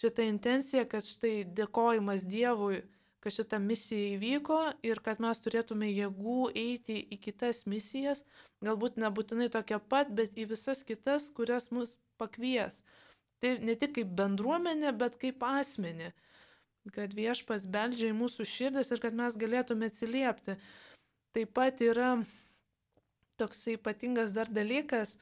šitą 0.00 0.22
intenciją, 0.26 0.84
kad 0.90 1.04
štai 1.06 1.44
dėkojimas 1.54 2.22
Dievui, 2.26 2.82
kad 3.24 3.32
šita 3.32 3.58
misija 3.58 4.16
įvyko 4.16 4.58
ir 4.84 5.00
kad 5.04 5.20
mes 5.22 5.40
turėtume 5.40 5.88
jėgų 5.88 6.50
eiti 6.60 6.98
į 7.14 7.18
kitas 7.24 7.64
misijas, 7.70 8.20
galbūt 8.64 8.98
nebūtinai 9.00 9.48
tokia 9.54 9.78
pat, 9.78 10.10
bet 10.12 10.36
į 10.36 10.50
visas 10.52 10.84
kitas, 10.84 11.30
kurias 11.36 11.70
mus 11.72 11.96
pakvies. 12.20 12.82
Tai 13.42 13.56
ne 13.64 13.74
tik 13.78 13.96
kaip 13.98 14.12
bendruomenė, 14.18 14.92
bet 14.98 15.18
kaip 15.20 15.42
asmenį, 15.44 16.12
kad 16.94 17.16
viešpas 17.16 17.66
beldžia 17.70 18.12
į 18.12 18.18
mūsų 18.18 18.46
širdis 18.48 18.92
ir 18.94 19.02
kad 19.02 19.16
mes 19.16 19.36
galėtume 19.40 19.90
atsiliepti. 19.90 20.56
Taip 21.34 21.54
pat 21.56 21.80
yra 21.82 22.14
toks 23.40 23.66
ypatingas 23.74 24.32
dar 24.36 24.48
dalykas, 24.48 25.16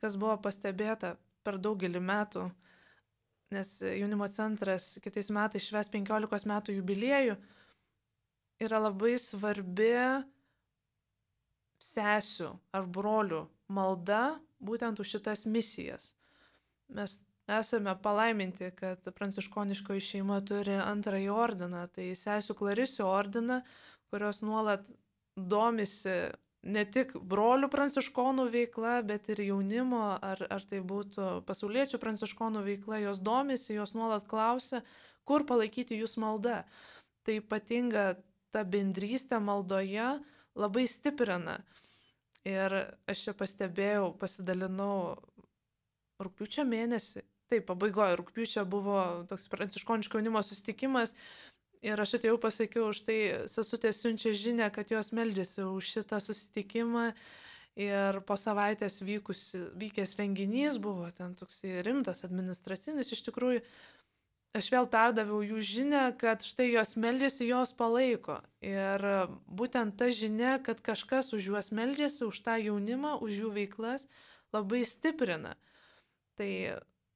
kas 0.00 0.16
buvo 0.16 0.38
pastebėta 0.40 1.14
per 1.44 1.60
daugelį 1.60 2.00
metų 2.00 2.48
nes 3.50 3.80
jaunimo 3.82 4.28
centras 4.30 4.98
kitais 5.02 5.30
metais 5.34 5.66
šves 5.66 5.90
15 5.90 6.46
metų 6.46 6.76
jubiliejų, 6.78 7.34
yra 8.62 8.78
labai 8.78 9.16
svarbi 9.18 9.90
sesių 11.82 12.52
ar 12.76 12.86
brolių 12.86 13.42
malda 13.72 14.38
būtent 14.62 15.02
už 15.02 15.16
šitas 15.16 15.46
misijas. 15.50 16.12
Mes 16.94 17.18
esame 17.58 17.94
palaiminti, 18.02 18.70
kad 18.78 19.08
pranciškoniškoji 19.16 20.04
šeima 20.06 20.40
turi 20.46 20.76
antrąjį 20.80 21.30
ordiną, 21.34 21.86
tai 21.94 22.12
sesių 22.18 22.56
Klarisių 22.58 23.06
ordiną, 23.08 23.60
kurios 24.12 24.42
nuolat 24.46 24.86
domisi 25.36 26.16
ne 26.62 26.84
tik 26.84 27.14
brolių 27.16 27.70
pranciškonų 27.72 28.46
veikla, 28.52 29.00
bet 29.06 29.30
ir 29.32 29.42
jaunimo, 29.46 30.02
ar, 30.20 30.42
ar 30.52 30.64
tai 30.68 30.82
būtų 30.84 31.28
pasauliečių 31.48 32.00
pranciškonų 32.02 32.64
veikla, 32.66 33.00
jos 33.06 33.22
domisi, 33.24 33.74
jos 33.78 33.94
nuolat 33.96 34.26
klausia, 34.28 34.82
kur 35.24 35.46
palaikyti 35.48 35.98
jūs 36.00 36.18
maldą. 36.20 36.62
Tai 37.24 37.38
ypatinga 37.40 38.04
ta 38.52 38.64
bendrystė 38.64 39.40
maldoje 39.40 40.18
labai 40.58 40.86
stiprina. 40.90 41.60
Ir 42.48 42.72
aš 43.08 43.26
čia 43.26 43.34
pastebėjau, 43.36 44.14
pasidalinau 44.20 45.16
rūpiučio 46.20 46.64
mėnesį. 46.68 47.24
Taip, 47.50 47.64
pabaigoje 47.66 48.18
rūpiučio 48.20 48.62
buvo 48.70 49.00
toks 49.30 49.48
pranciškoniško 49.50 50.20
jaunimo 50.20 50.42
susitikimas 50.46 51.16
Ir 51.80 51.96
aš 51.96 52.18
atėjau 52.18 52.36
pasakiau, 52.40 52.90
už 52.92 52.98
tai 53.06 53.18
sesutė 53.48 53.94
siunčia 53.96 54.34
žinę, 54.36 54.66
kad 54.72 54.90
jos 54.92 55.14
meldžiasi 55.16 55.64
už 55.64 55.94
šitą 55.94 56.18
susitikimą. 56.20 57.06
Ir 57.80 58.18
po 58.28 58.36
savaitės 58.36 58.98
vykusi, 59.00 59.62
vykęs 59.80 60.12
renginys 60.18 60.76
buvo 60.82 61.06
ten 61.16 61.32
toks 61.38 61.62
rimtas 61.86 62.20
administracinis. 62.26 63.08
Iš 63.14 63.22
tikrųjų, 63.30 63.62
aš 64.58 64.68
vėl 64.74 64.90
perdaviau 64.92 65.40
jų 65.46 65.62
žinę, 65.64 66.02
kad 66.20 66.44
štai 66.44 66.68
jos 66.74 66.92
meldžiasi, 67.00 67.48
jos 67.48 67.72
palaiko. 67.78 68.42
Ir 68.60 69.06
būtent 69.48 69.96
ta 69.96 70.10
žinia, 70.12 70.58
kad 70.60 70.84
kažkas 70.84 71.32
už 71.32 71.48
juos 71.54 71.72
meldžiasi, 71.72 72.26
už 72.28 72.44
tą 72.44 72.58
jaunimą, 72.60 73.16
už 73.24 73.46
jų 73.46 73.54
veiklas, 73.56 74.04
labai 74.52 74.84
stiprina. 74.84 75.56
Tai 76.36 76.52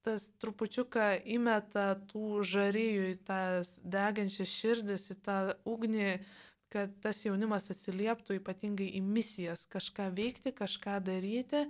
tas 0.04 0.28
trupučiuką 0.42 1.08
įmeta 1.36 1.94
tų 2.10 2.42
žaryjų 2.44 3.10
į 3.14 3.18
tas 3.28 3.74
degančias 3.80 4.52
širdis, 4.52 5.08
į 5.14 5.16
tą 5.24 5.38
ugnį, 5.68 6.10
kad 6.74 6.94
tas 7.02 7.22
jaunimas 7.24 7.70
atsilieptų 7.72 8.38
ypatingai 8.40 8.90
į 8.98 9.02
misijas, 9.04 9.64
kažką 9.70 10.10
veikti, 10.16 10.52
kažką 10.56 10.98
daryti 11.06 11.64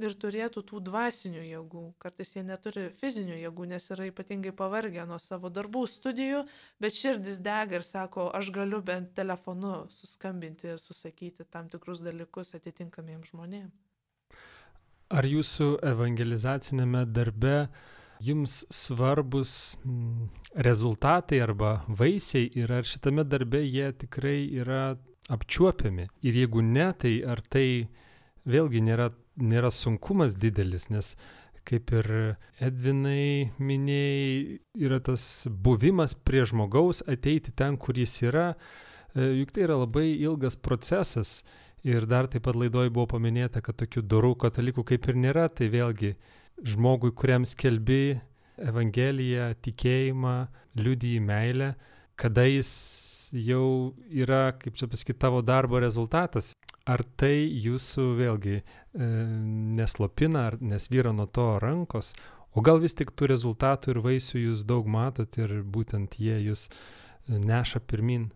ir 0.00 0.14
turėtų 0.20 0.62
tų 0.68 0.80
dvasinių 0.88 1.42
jėgų. 1.46 1.84
Kartais 2.02 2.34
jie 2.36 2.44
neturi 2.44 2.86
fizinių 3.00 3.38
jėgų, 3.40 3.68
nes 3.72 3.88
yra 3.94 4.08
ypatingai 4.10 4.52
pavargę 4.56 5.06
nuo 5.08 5.18
savo 5.22 5.50
darbų, 5.52 5.86
studijų, 5.92 6.44
bet 6.82 6.96
širdis 6.96 7.40
dega 7.44 7.80
ir 7.80 7.86
sako, 7.86 8.28
aš 8.36 8.52
galiu 8.56 8.82
bent 8.84 9.14
telefonu 9.16 9.86
suskambinti 9.96 10.74
ir 10.74 10.82
susakyti 10.82 11.48
tam 11.48 11.72
tikrus 11.72 12.04
dalykus 12.04 12.56
atitinkamiems 12.58 13.32
žmonėms. 13.32 13.95
Ar 15.06 15.26
jūsų 15.28 15.76
evangelizacinėme 15.86 17.04
darbe 17.14 17.68
jums 18.26 18.64
svarbus 18.72 19.76
mm, 19.84 20.30
rezultatai 20.66 21.38
arba 21.44 21.84
vaisiai 21.86 22.48
ir 22.58 22.72
ar 22.72 22.88
šitame 22.88 23.22
darbe 23.28 23.60
jie 23.62 23.92
tikrai 24.00 24.40
yra 24.58 24.96
apčiuopiami? 25.30 26.08
Ir 26.26 26.40
jeigu 26.42 26.64
ne, 26.64 26.88
tai 26.98 27.20
ar 27.22 27.42
tai 27.42 27.86
vėlgi 28.46 28.82
nėra, 28.82 29.10
nėra 29.38 29.70
sunkumas 29.70 30.34
didelis, 30.38 30.88
nes 30.90 31.14
kaip 31.66 31.90
ir 31.94 32.08
Edvinai 32.62 33.52
minėjai, 33.58 34.58
yra 34.86 35.00
tas 35.02 35.46
buvimas 35.50 36.14
prie 36.14 36.44
žmogaus, 36.46 37.02
ateiti 37.10 37.54
ten, 37.54 37.76
kur 37.78 37.98
jis 37.98 38.20
yra, 38.26 38.52
e, 39.14 39.32
juk 39.40 39.54
tai 39.54 39.66
yra 39.66 39.80
labai 39.82 40.08
ilgas 40.14 40.58
procesas 40.58 41.40
Ir 41.86 42.02
dar 42.10 42.26
taip 42.26 42.42
pat 42.42 42.56
laidoje 42.58 42.90
buvo 42.90 43.06
paminėta, 43.12 43.60
kad 43.62 43.76
tokių 43.78 44.02
dorų 44.10 44.32
katalikų 44.42 44.82
kaip 44.88 45.04
ir 45.06 45.18
nėra, 45.22 45.44
tai 45.46 45.68
vėlgi 45.70 46.16
žmogui, 46.66 47.12
kuriam 47.14 47.46
skelbi 47.46 48.18
Evangeliją, 48.56 49.52
tikėjimą, 49.62 50.34
liudyji 50.80 51.20
meilę, 51.22 51.74
kada 52.18 52.46
jis 52.48 52.72
jau 53.38 53.94
yra, 54.10 54.56
kaip 54.58 54.80
čia 54.80 54.90
pasakyti, 54.90 55.20
tavo 55.20 55.44
darbo 55.46 55.78
rezultatas. 55.78 56.54
Ar 56.86 57.04
tai 57.20 57.46
jūsų 57.66 58.10
vėlgi 58.18 58.58
e, 58.58 58.64
neslopina, 59.78 60.46
ar 60.50 60.58
nesvyra 60.58 61.14
nuo 61.14 61.26
to 61.30 61.48
rankos, 61.62 62.14
o 62.50 62.64
gal 62.66 62.82
vis 62.82 62.98
tik 62.98 63.14
tų 63.14 63.30
rezultatų 63.36 63.94
ir 63.94 64.06
vaisių 64.10 64.46
jūs 64.48 64.66
daug 64.66 64.88
matot 64.90 65.38
ir 65.38 65.60
būtent 65.62 66.18
jie 66.18 66.40
jūs 66.48 66.70
neša 67.28 67.84
pirmin? 67.86 68.32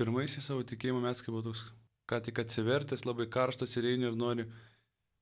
Pirmaisiais 0.00 0.44
savo 0.44 0.66
tikėjimo 0.66 1.00
mes 1.04 1.24
kaip 1.24 1.36
buvo 1.36 1.52
toks 1.52 1.70
ką 2.10 2.20
tik 2.26 2.42
atsivertęs, 2.42 3.06
labai 3.06 3.28
karštas 3.30 3.76
ir 3.78 3.88
eini 3.92 4.08
ir 4.10 4.18
nori 4.18 4.46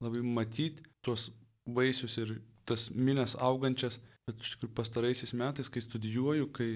labai 0.00 0.22
matyti 0.24 0.84
tuos 1.04 1.28
vaisius 1.66 2.16
ir 2.22 2.38
tas 2.68 2.88
minės 2.94 3.36
augančias, 3.40 3.98
bet 4.26 4.40
iš 4.40 4.54
tikrųjų 4.54 4.74
pastaraisiais 4.76 5.34
metais, 5.36 5.68
kai 5.68 5.82
studijuoju, 5.84 6.48
kai 6.54 6.70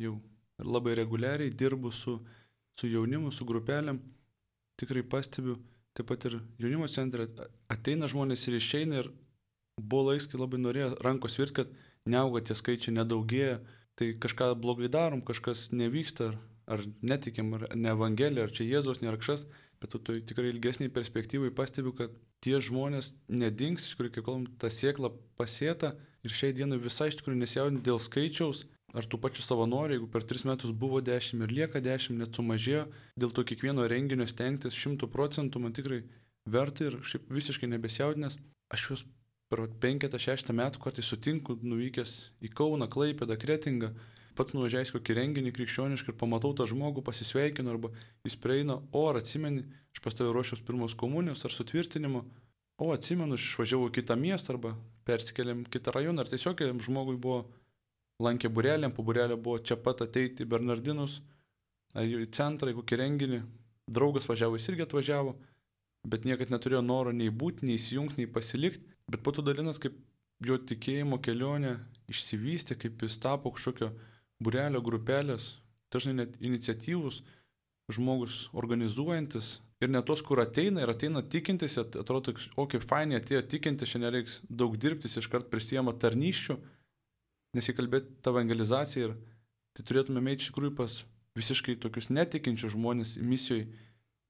jau 0.00 0.16
labai 0.60 0.94
reguliariai 0.98 1.50
dirbu 1.50 1.92
su, 1.92 2.18
su 2.78 2.88
jaunimu, 2.88 3.32
su 3.32 3.46
grupelėm, 3.48 4.00
tikrai 4.80 5.02
pastebiu, 5.02 5.58
taip 5.96 6.08
pat 6.08 6.28
ir 6.28 6.38
jaunimo 6.60 6.88
centre 6.88 7.26
ateina 7.72 8.08
žmonės 8.10 8.46
ir 8.48 8.58
išeina 8.60 9.02
ir 9.02 9.10
buvo 9.80 10.10
laiks, 10.10 10.28
kai 10.30 10.40
labai 10.40 10.60
norėjo 10.60 10.94
rankos 11.04 11.36
virt, 11.40 11.56
kad 11.56 11.72
neauga 12.08 12.42
tie 12.44 12.56
skaičiai, 12.56 12.94
nedaugėja, 12.96 13.58
tai 13.98 14.12
kažką 14.20 14.52
blogai 14.60 14.88
darom, 14.92 15.24
kažkas 15.24 15.68
nevyksta, 15.76 16.32
ar, 16.70 16.84
netikim, 17.02 17.54
ar 17.58 17.66
ne 17.74 17.92
Evangelija, 17.92 18.46
ar 18.46 18.54
čia 18.54 18.66
Jėzaus 18.68 19.02
nėra 19.02 19.18
kažkas, 19.20 19.46
bet 19.80 19.94
tu 19.94 20.00
tikrai 20.00 20.50
ilgesniai 20.52 20.92
perspektyvai 20.92 21.52
pastebiu, 21.56 21.92
kad 21.96 22.14
tie 22.44 22.58
žmonės 22.62 23.14
nedings, 23.28 23.88
iš 23.88 23.96
kurių, 23.98 24.12
kaip 24.14 24.26
kalbam, 24.26 24.46
ta 24.60 24.70
siekla 24.72 25.12
pasėta 25.40 25.94
ir 26.26 26.34
šiai 26.36 26.54
dienai 26.56 26.80
visai 26.80 27.10
iš 27.10 27.20
tikrųjų 27.20 27.40
nesijaudinti 27.40 27.86
dėl 27.88 28.00
skaičiaus, 28.02 28.64
ar 28.96 29.06
tų 29.06 29.20
pačių 29.22 29.44
savanorių, 29.44 29.96
jeigu 29.96 30.08
per 30.10 30.26
tris 30.26 30.44
metus 30.48 30.74
buvo 30.74 31.00
dešimt 31.04 31.46
ir 31.46 31.54
lieka 31.60 31.82
dešimt, 31.84 32.18
net 32.20 32.36
sumažėjo, 32.36 32.88
dėl 33.20 33.32
to 33.34 33.44
kiekvieno 33.46 33.86
renginio 33.88 34.26
stengtis 34.28 34.76
šimtų 34.76 35.08
procentų 35.12 35.62
man 35.62 35.76
tikrai 35.76 36.02
verta 36.50 36.88
ir 36.88 36.98
šiaip 37.06 37.30
visiškai 37.30 37.70
nebesijaudinęs. 37.70 38.38
Aš 38.70 38.86
juos 38.88 39.04
per 39.50 39.64
penketą, 39.82 40.18
šeštą 40.22 40.54
metų 40.54 40.82
kartais 40.82 41.08
sutinku, 41.10 41.56
nuvykęs 41.62 42.16
į 42.46 42.52
Kauną, 42.54 42.86
Klaipėdą, 42.90 43.38
Kretingą, 43.40 43.92
pats 44.40 44.56
nuvažiavęs 44.56 44.94
kokį 44.96 45.16
renginį 45.18 45.52
krikščionišką 45.52 46.14
ir 46.14 46.18
pamatau 46.20 46.54
tą 46.56 46.64
žmogų, 46.70 47.04
pasisveikinu 47.04 47.74
arba 47.74 47.92
jis 48.24 48.38
prieina, 48.40 48.78
o 48.96 49.06
ar 49.10 49.20
atsimeni, 49.20 49.66
aš 49.92 50.00
pas 50.04 50.16
tavę 50.16 50.32
ruošiaus 50.32 50.64
pirmos 50.64 50.96
komunijos 50.96 51.44
ar 51.44 51.52
sutvirtinimo, 51.52 52.24
o 52.80 52.90
atsimenu, 52.94 53.36
aš 53.36 53.50
išvažiavau 53.50 53.90
į 53.90 53.96
kitą 54.00 54.16
miestą 54.16 54.56
arba 54.56 54.74
persikėlėm 55.08 55.66
kitą 55.68 55.92
rajoną, 55.92 56.24
ar 56.24 56.32
tiesiog 56.32 56.64
žmogui 56.86 57.20
buvo 57.20 57.44
lankė 58.24 58.50
burelėm, 58.52 58.94
po 58.96 59.04
burelio 59.04 59.36
buvo 59.36 59.60
čia 59.60 59.76
pat 59.80 60.02
ateiti 60.04 60.44
į 60.44 60.50
Bernardinus, 60.50 61.20
ar 61.94 62.08
į 62.08 62.28
centrą, 62.36 62.72
į 62.72 62.80
kokį 62.80 63.00
renginį, 63.00 63.40
draugas 63.90 64.28
važiavo, 64.30 64.58
jis 64.58 64.70
irgi 64.72 64.86
atvažiavo, 64.86 65.34
bet 66.08 66.24
niekad 66.28 66.52
neturėjo 66.52 66.82
noro 66.84 67.12
nei 67.12 67.32
būti, 67.32 67.66
nei 67.68 67.76
įsijungti, 67.80 68.22
nei 68.22 68.30
pasilikti, 68.30 68.84
bet 69.10 69.24
po 69.24 69.34
to 69.36 69.44
dalinas, 69.44 69.80
kaip 69.82 69.96
jo 70.44 70.56
tikėjimo 70.56 71.20
kelionė 71.20 71.76
išsivystė, 72.10 72.76
kaip 72.80 73.02
jis 73.04 73.18
tapo 73.20 73.52
kažkokio 73.56 73.90
burelio 74.42 74.80
grupelės, 74.84 75.54
dažnai 75.92 76.16
net 76.22 76.38
iniciatyvus 76.40 77.22
žmogus 77.90 78.48
organizuojantis 78.56 79.58
ir 79.80 79.90
ne 79.90 80.02
tos, 80.06 80.22
kur 80.22 80.40
ateina 80.42 80.84
ir 80.84 80.92
ateina 80.92 81.22
tikintis, 81.22 81.78
atrodo, 81.80 82.34
o 82.56 82.66
kaip 82.70 82.84
fainai 82.88 83.18
atėjo 83.20 83.42
tikintis, 83.48 83.90
šiandien 83.92 84.14
reiks 84.18 84.40
daug 84.48 84.76
dirbtis, 84.80 85.16
iškart 85.20 85.48
prisijama 85.52 85.94
tarnyščių, 85.96 86.58
nesikalbėti 87.56 88.20
tą 88.22 88.34
evangelizaciją 88.34 89.08
ir 89.08 89.16
tai 89.76 89.86
turėtume 89.86 90.22
eiti 90.30 90.44
iš 90.44 90.52
tikrųjų 90.52 90.74
pas 90.78 91.00
visiškai 91.38 91.78
tokius 91.80 92.10
netikinčius 92.12 92.74
žmonės 92.76 93.16
misijoje, 93.22 93.70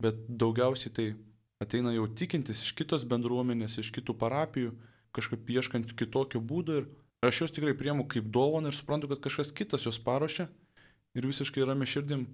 bet 0.00 0.22
daugiausiai 0.28 0.94
tai 0.96 1.08
ateina 1.60 1.92
jau 1.92 2.06
tikintis 2.08 2.62
iš 2.64 2.72
kitos 2.78 3.04
bendruomenės, 3.08 3.78
iš 3.82 3.90
kitų 3.96 4.16
parapijų, 4.20 4.72
kažkaip 5.16 5.50
ieškant 5.56 5.92
kitokio 5.98 6.40
būdo 6.40 6.80
ir 6.80 6.88
aš 7.26 7.42
juos 7.42 7.54
tikrai 7.54 7.76
priemu 7.76 8.06
kaip 8.08 8.28
dovaną 8.32 8.70
ir 8.70 8.76
suprantu, 8.76 9.10
kad 9.10 9.20
kažkas 9.26 9.52
kitas 9.52 9.84
juos 9.84 10.00
paruošia 10.00 10.48
ir 11.14 11.26
visiškai 11.26 11.66
rami 11.66 11.88
širdim 11.88 12.24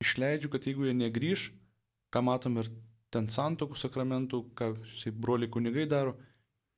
išleidžiu, 0.00 0.50
kad 0.50 0.64
jeigu 0.66 0.86
jie 0.88 0.94
negryž, 0.96 1.50
ką 2.12 2.22
matom 2.24 2.60
ir 2.62 2.70
ten 3.12 3.28
santokų 3.28 3.76
sakramentų, 3.76 4.44
ką 4.56 4.72
broliai 5.20 5.50
kunigai 5.50 5.86
daro, 5.90 6.16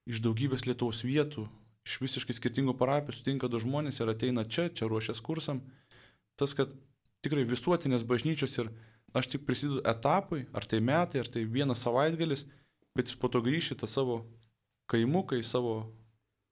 iš 0.08 0.22
daugybės 0.24 0.66
Lietuvos 0.66 1.04
vietų, 1.06 1.46
iš 1.86 1.98
visiškai 2.02 2.34
skirtingų 2.34 2.74
parapijų 2.78 3.18
sutinka 3.18 3.50
du 3.50 3.60
žmonės 3.62 4.00
ir 4.00 4.10
ateina 4.10 4.44
čia, 4.44 4.68
čia 4.70 4.88
ruošias 4.90 5.22
kursam. 5.22 5.62
Tas, 6.38 6.56
kad 6.58 6.72
tikrai 7.22 7.44
visuotinės 7.46 8.06
bažnyčios 8.08 8.58
ir 8.58 8.72
aš 9.14 9.28
tik 9.34 9.46
prisidedu 9.46 9.82
etapui, 9.86 10.46
ar 10.56 10.66
tai 10.66 10.80
metai, 10.80 11.22
ar 11.22 11.30
tai 11.30 11.44
vienas 11.44 11.84
savaitgalis, 11.84 12.46
bet 12.96 13.10
jis 13.10 13.18
po 13.20 13.30
to 13.30 13.42
grįžti 13.44 13.78
tą 13.78 13.86
savo 13.86 14.22
kaimuką, 14.90 15.38
į 15.38 15.46
savo 15.46 15.76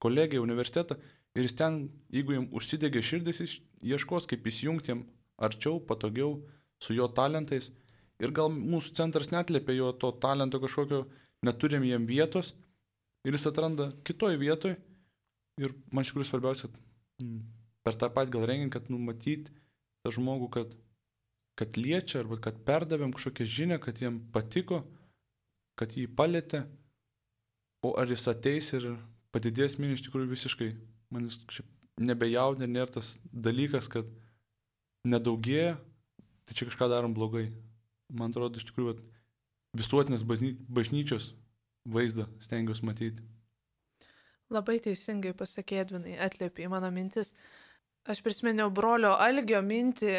kolegiją, 0.03 0.42
universitetą 0.44 0.96
ir 1.36 1.46
jis 1.46 1.57
ten, 1.57 1.82
jeigu 2.12 2.34
jam 2.36 2.48
užsidegė 2.57 3.03
širdis, 3.05 3.42
jis 3.44 3.57
ieškos, 3.92 4.26
kaip 4.30 4.46
įsijungti 4.46 4.92
jam 4.92 5.05
arčiau, 5.40 5.80
patogiau, 5.86 6.40
su 6.82 6.96
jo 6.96 7.09
talentais. 7.12 7.70
Ir 8.20 8.34
gal 8.36 8.53
mūsų 8.53 8.94
centras 8.98 9.30
netlėpia 9.32 9.76
jo 9.78 9.92
to 9.96 10.11
talento 10.20 10.61
kažkokio, 10.61 11.05
neturim 11.46 11.86
jam 11.88 12.05
vietos. 12.09 12.53
Ir 13.24 13.36
jis 13.36 13.48
atranda 13.48 13.90
kitoj 14.05 14.36
vietoj. 14.40 14.76
Ir 15.61 15.74
man 15.92 16.05
iš 16.05 16.12
tikrųjų 16.12 16.28
svarbiausia, 16.28 16.70
mm, 17.20 17.40
per 17.84 17.96
tą 18.01 18.09
patį 18.12 18.34
gal 18.36 18.46
renginį, 18.48 18.72
kad 18.72 18.88
numatyti 18.92 19.53
tą 20.01 20.12
žmogų, 20.16 20.48
kad, 20.57 20.74
kad 21.61 21.76
liečia, 21.76 22.22
arba 22.22 22.38
kad 22.40 22.61
perdavėm 22.64 23.12
kažkokią 23.16 23.48
žinią, 23.57 23.80
kad 23.84 24.01
jiem 24.01 24.20
patiko, 24.32 24.82
kad 25.76 25.96
jį 25.96 26.07
palėtė, 26.16 26.64
o 27.84 27.92
ar 28.01 28.09
jis 28.09 28.26
ateis 28.28 28.72
ir 28.76 28.88
padidės 29.35 29.78
minį 29.81 29.99
iš 29.99 30.05
tikrųjų 30.07 30.31
visiškai, 30.33 30.70
man 31.14 31.28
jis 31.28 31.62
nebejaudė, 32.01 32.68
nėra 32.70 32.97
tas 32.99 33.14
dalykas, 33.33 33.89
kad 33.93 34.09
nedaugėja, 35.07 35.76
tai 36.47 36.57
čia 36.57 36.68
kažką 36.68 36.91
darom 36.93 37.14
blogai. 37.16 37.51
Man 38.11 38.33
atrodo, 38.33 38.59
iš 38.59 38.66
tikrųjų, 38.70 38.97
visuotinės 39.78 40.24
bažnyčios 40.26 41.31
vaizdą 41.87 42.26
stengiuosi 42.43 42.87
matyti. 42.89 43.26
Labai 44.51 44.81
teisingai 44.83 45.31
pasakė 45.39 45.85
Edvinai, 45.85 46.16
atlėpė 46.18 46.66
į 46.66 46.70
mano 46.72 46.91
mintis. 46.91 47.31
Aš 48.11 48.22
prisiminiau 48.24 48.70
brolio 48.74 49.12
Algio 49.20 49.61
mintį, 49.62 50.14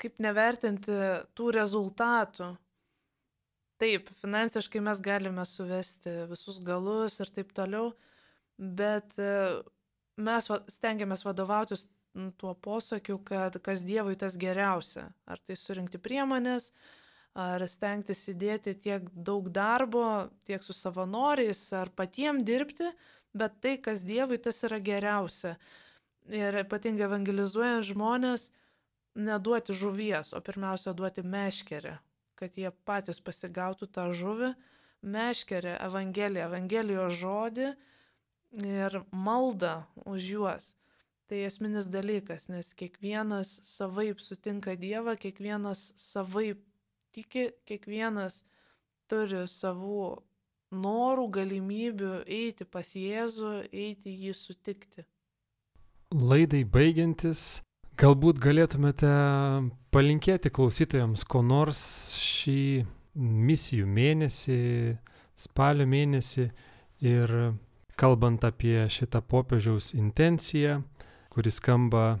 kaip 0.00 0.20
nevertinti 0.22 0.94
tų 1.36 1.50
rezultatų. 1.58 2.54
Taip, 3.82 4.08
finansiškai 4.22 4.80
mes 4.86 5.02
galime 5.04 5.44
suvesti 5.44 6.22
visus 6.30 6.60
galus 6.64 7.18
ir 7.20 7.32
taip 7.34 7.50
toliau, 7.56 7.90
bet 8.58 9.16
e, 9.18 9.62
mes 10.16 10.50
stengiamės 10.70 11.24
vadovautis 11.26 11.86
tuo 12.38 12.54
posakiu, 12.54 13.18
kad 13.18 13.56
kas 13.62 13.82
Dievui 13.82 14.14
tas 14.16 14.36
geriausia. 14.38 15.08
Ar 15.26 15.40
tai 15.42 15.56
surinkti 15.58 15.98
priemonės, 15.98 16.70
ar 17.34 17.64
stengtis 17.66 18.22
įdėti 18.30 18.76
tiek 18.78 19.08
daug 19.14 19.50
darbo, 19.50 20.30
tiek 20.46 20.62
su 20.62 20.76
savanoriais, 20.76 21.60
ar 21.74 21.90
patiems 21.90 22.46
dirbti, 22.46 22.92
bet 23.34 23.58
tai, 23.60 23.76
kas 23.82 24.04
Dievui, 24.06 24.38
tas 24.38 24.62
yra 24.66 24.78
geriausia. 24.78 25.56
Ir 26.30 26.62
ypatingai 26.62 27.08
evangelizuojant 27.08 27.84
žmonės, 27.90 28.48
neduoti 29.14 29.74
žuvies, 29.74 30.32
o 30.34 30.40
pirmiausia 30.42 30.94
duoti 30.94 31.22
meškerę, 31.26 31.98
kad 32.38 32.54
jie 32.58 32.70
patys 32.86 33.20
pasigautų 33.22 33.90
tą 33.90 34.06
žuvį, 34.14 34.54
meškerę, 35.04 35.74
evangeliją, 35.84 36.46
evangelijos 36.48 37.18
žodį 37.18 37.74
ir 38.62 39.02
maldą 39.10 39.82
už 40.06 40.30
juos. 40.34 40.72
Tai 41.24 41.40
esminis 41.46 41.88
dalykas, 41.88 42.50
nes 42.52 42.74
kiekvienas 42.76 43.48
savaip 43.64 44.20
sutinka 44.20 44.74
Dievą, 44.76 45.16
kiekvienas 45.16 45.94
savaip 45.96 46.60
tiki, 47.16 47.48
kiekvienas 47.64 48.42
turi 49.08 49.46
savų 49.48 50.18
norų, 50.74 51.28
galimybių 51.38 52.12
eiti 52.28 52.66
pas 52.68 52.92
Jėzų, 52.92 53.54
eiti 53.72 54.12
jį 54.12 54.34
sutikti. 54.36 55.06
Laidai 56.14 56.62
baigiantis, 56.68 57.62
galbūt 57.98 58.38
galėtumėte 58.42 59.10
palinkėti 59.94 60.52
klausytojams 60.52 61.24
ko 61.24 61.40
nors 61.46 61.80
šį 62.20 62.84
misijų 63.14 63.88
mėnesį, 63.88 64.60
spalio 65.38 65.86
mėnesį 65.88 66.50
ir 67.06 67.34
kalbant 67.98 68.44
apie 68.44 68.86
šitą 68.90 69.22
popiežiaus 69.22 69.92
intenciją, 69.94 70.82
kuris 71.32 71.58
skamba 71.60 72.18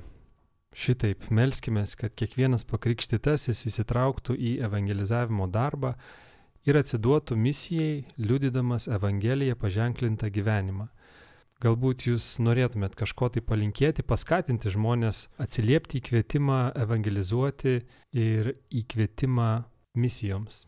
šitaip, 0.74 1.30
melskime, 1.30 1.84
kad 1.98 2.14
kiekvienas 2.18 2.66
pakrikštytasis 2.66 3.66
įsitrauktų 3.70 4.34
į 4.34 4.56
evangelizavimo 4.66 5.46
darbą 5.50 5.94
ir 6.66 6.78
atsiduotų 6.80 7.36
misijai, 7.38 8.04
liudydamas 8.18 8.88
Evangeliją 8.88 9.56
paženklintą 9.60 10.30
gyvenimą. 10.34 10.88
Galbūt 11.62 12.08
jūs 12.08 12.26
norėtumėt 12.42 12.96
kažko 12.98 13.30
tai 13.32 13.40
palinkėti, 13.44 14.02
paskatinti 14.04 14.72
žmonės 14.74 15.28
atsiliepti 15.40 16.00
į 16.00 16.06
kvietimą 16.08 16.60
evangelizuoti 16.82 17.76
ir 18.20 18.50
į 18.74 18.82
kvietimą 18.90 19.50
misijoms. 19.96 20.64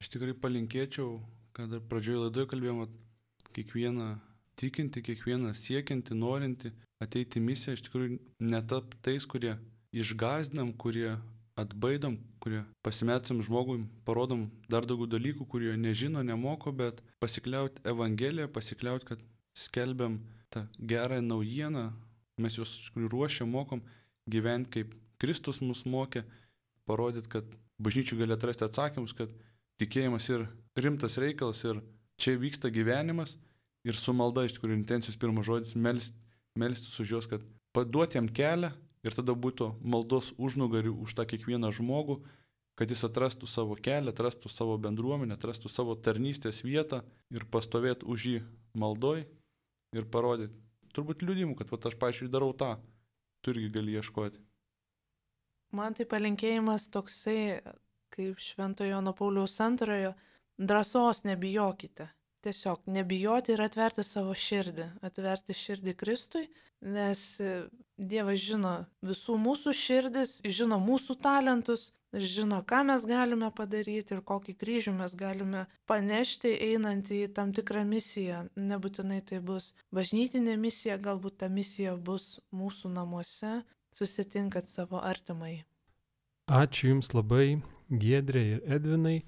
Aš 0.00 0.12
tikrai 0.14 0.36
palinkėčiau, 0.38 1.18
kad 1.56 1.74
ir 1.74 1.82
pradžioje 1.90 2.22
laidoje 2.22 2.48
kalbėjome, 2.54 2.86
kiekvieną 3.54 4.14
tikinti, 4.58 5.02
kiekvieną 5.02 5.52
siekianti, 5.54 6.14
norinti 6.14 6.72
ateiti 7.02 7.40
misiją, 7.42 7.74
iš 7.74 7.84
tikrųjų 7.86 8.18
netap 8.42 8.94
tais, 9.04 9.26
kurie 9.26 9.56
išgazdinam, 9.94 10.72
kurie 10.78 11.16
atbaidom, 11.58 12.16
kurie 12.42 12.64
pasimetam 12.82 13.42
žmogui, 13.44 13.84
parodom 14.06 14.48
dar 14.70 14.86
daugiau 14.86 15.06
dalykų, 15.10 15.46
kurie 15.50 15.74
nežino, 15.78 16.22
nemoko, 16.26 16.72
bet 16.74 17.02
pasikliauti 17.22 17.82
Evangeliją, 17.86 18.48
pasikliauti, 18.50 19.06
kad 19.12 19.22
skelbiam 19.54 20.18
tą 20.50 20.66
gerąją 20.78 21.22
naujieną, 21.22 21.84
mes 22.42 22.58
juos 22.58 22.90
ruošiam, 22.96 23.50
mokom 23.50 23.84
gyventi 24.30 24.80
kaip 24.80 24.94
Kristus 25.22 25.60
mus 25.62 25.84
mokė, 25.86 26.24
parodyti, 26.88 27.30
kad 27.30 27.46
bažnyčių 27.82 28.18
gali 28.18 28.34
atrasti 28.34 28.66
atsakymus, 28.66 29.14
kad 29.14 29.30
tikėjimas 29.80 30.26
ir 30.30 30.46
rimtas 30.78 31.18
reikalas 31.22 31.62
ir 31.66 31.80
čia 32.18 32.34
vyksta 32.38 32.70
gyvenimas 32.74 33.36
ir 33.84 33.98
su 33.98 34.14
malda 34.16 34.46
iš 34.46 34.56
tikrųjų 34.56 34.78
intencijos 34.80 35.18
pirmas 35.20 35.46
žodis 35.48 35.74
melst, 35.76 36.16
melstis 36.58 36.96
už 37.00 37.16
juos, 37.16 37.28
kad 37.30 37.44
paduoti 37.76 38.18
jam 38.18 38.28
kelią 38.28 38.72
ir 39.04 39.16
tada 39.16 39.36
būtų 39.36 39.74
maldos 39.84 40.32
užnugarių 40.40 40.94
už 41.04 41.14
tą 41.18 41.26
kiekvieną 41.28 41.70
žmogų, 41.76 42.22
kad 42.78 42.90
jis 42.90 43.04
atrastų 43.06 43.46
savo 43.50 43.76
kelią, 43.76 44.10
atrastų 44.10 44.50
savo 44.50 44.78
bendruomenę, 44.80 45.36
atrastų 45.36 45.70
savo 45.70 45.94
tarnystės 45.94 46.64
vietą 46.64 47.02
ir 47.30 47.46
pastovėtų 47.46 48.08
už 48.10 48.26
jį 48.30 48.40
maldoj 48.74 49.26
ir 49.94 50.08
parodyti. 50.10 50.56
Turbūt 50.94 51.22
liūdimų, 51.26 51.56
kad 51.58 51.70
pat 51.70 51.90
aš, 51.90 51.98
pažiūrėjau, 51.98 52.32
darau 52.32 52.50
tą, 52.54 52.74
tu 53.42 53.54
irgi 53.54 53.70
gali 53.74 53.96
ieškoti. 53.98 54.40
Man 55.74 55.94
tai 55.98 56.06
palinkėjimas 56.06 56.86
toksai, 56.94 57.58
kaip 58.14 58.38
Šventojo 58.38 58.92
Jono 58.92 59.14
Pauliaus 59.18 59.56
antrojo, 59.62 60.12
drąsos 60.54 61.24
nebijokite. 61.26 62.06
Tiesiog 62.44 62.84
nebijoti 62.92 63.54
ir 63.54 63.62
atverti 63.64 64.04
savo 64.04 64.34
širdį, 64.36 64.90
atverti 65.06 65.56
širdį 65.56 65.94
Kristui, 65.96 66.44
nes 66.84 67.22
Dievas 67.94 68.40
žino 68.42 68.72
visų 69.06 69.36
mūsų 69.38 69.72
širdis, 69.78 70.40
žino 70.44 70.80
mūsų 70.82 71.14
talentus, 71.22 71.92
žino, 72.12 72.58
ką 72.66 72.82
mes 72.88 73.04
galime 73.06 73.50
padaryti 73.54 74.16
ir 74.16 74.22
kokį 74.26 74.54
kryžių 74.58 74.94
mes 74.98 75.14
galime 75.14 75.64
panešti 75.86 76.50
einant 76.72 77.10
į 77.14 77.28
tam 77.34 77.52
tikrą 77.54 77.84
misiją. 77.86 78.44
Nebūtinai 78.58 79.20
tai 79.22 79.38
bus 79.38 79.72
bažnytinė 79.94 80.56
misija, 80.58 80.98
galbūt 80.98 81.38
ta 81.44 81.48
misija 81.48 81.94
bus 81.96 82.40
mūsų 82.50 82.90
namuose, 82.96 83.62
susitinkat 83.94 84.66
savo 84.66 84.98
artimai. 84.98 85.62
Ačiū 86.50 86.90
Jums 86.90 87.14
labai, 87.14 87.62
Giedrė 87.88 88.42
ir 88.56 88.64
Edvinai. 88.76 89.20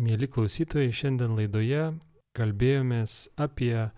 Mėly 0.00 0.30
klausytojai, 0.30 0.94
šiandien 0.94 1.34
laidoje 1.36 1.90
kalbėjomės 2.36 3.30
apie 3.40 3.90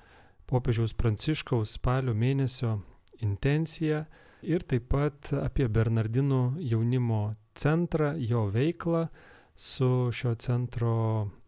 popiežiaus 0.49 0.95
Pranciškaus 0.99 1.76
spalio 1.78 2.14
mėnesio 2.14 2.78
intenciją 3.22 4.05
ir 4.43 4.64
taip 4.68 4.89
pat 4.93 5.33
apie 5.39 5.68
Bernardinų 5.68 6.43
jaunimo 6.72 7.22
centrą, 7.55 8.14
jo 8.18 8.47
veiklą 8.53 9.07
su 9.55 10.11
šio 10.12 10.35
centro 10.41 10.95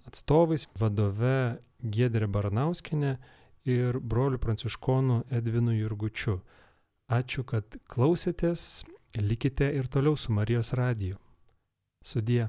atstovais, 0.06 0.68
vadove 0.78 1.60
Giedrė 1.84 2.28
Baranauskinė 2.30 3.16
ir 3.68 3.98
broliu 4.00 4.38
pranciškonu 4.40 5.24
Edvinu 5.32 5.74
Jurgučiu. 5.76 6.38
Ačiū, 7.12 7.44
kad 7.44 7.76
klausėtės, 7.88 8.84
likite 9.20 9.68
ir 9.76 9.88
toliau 9.92 10.16
su 10.16 10.32
Marijos 10.32 10.72
radiju. 10.76 11.18
Sudie. 12.04 12.48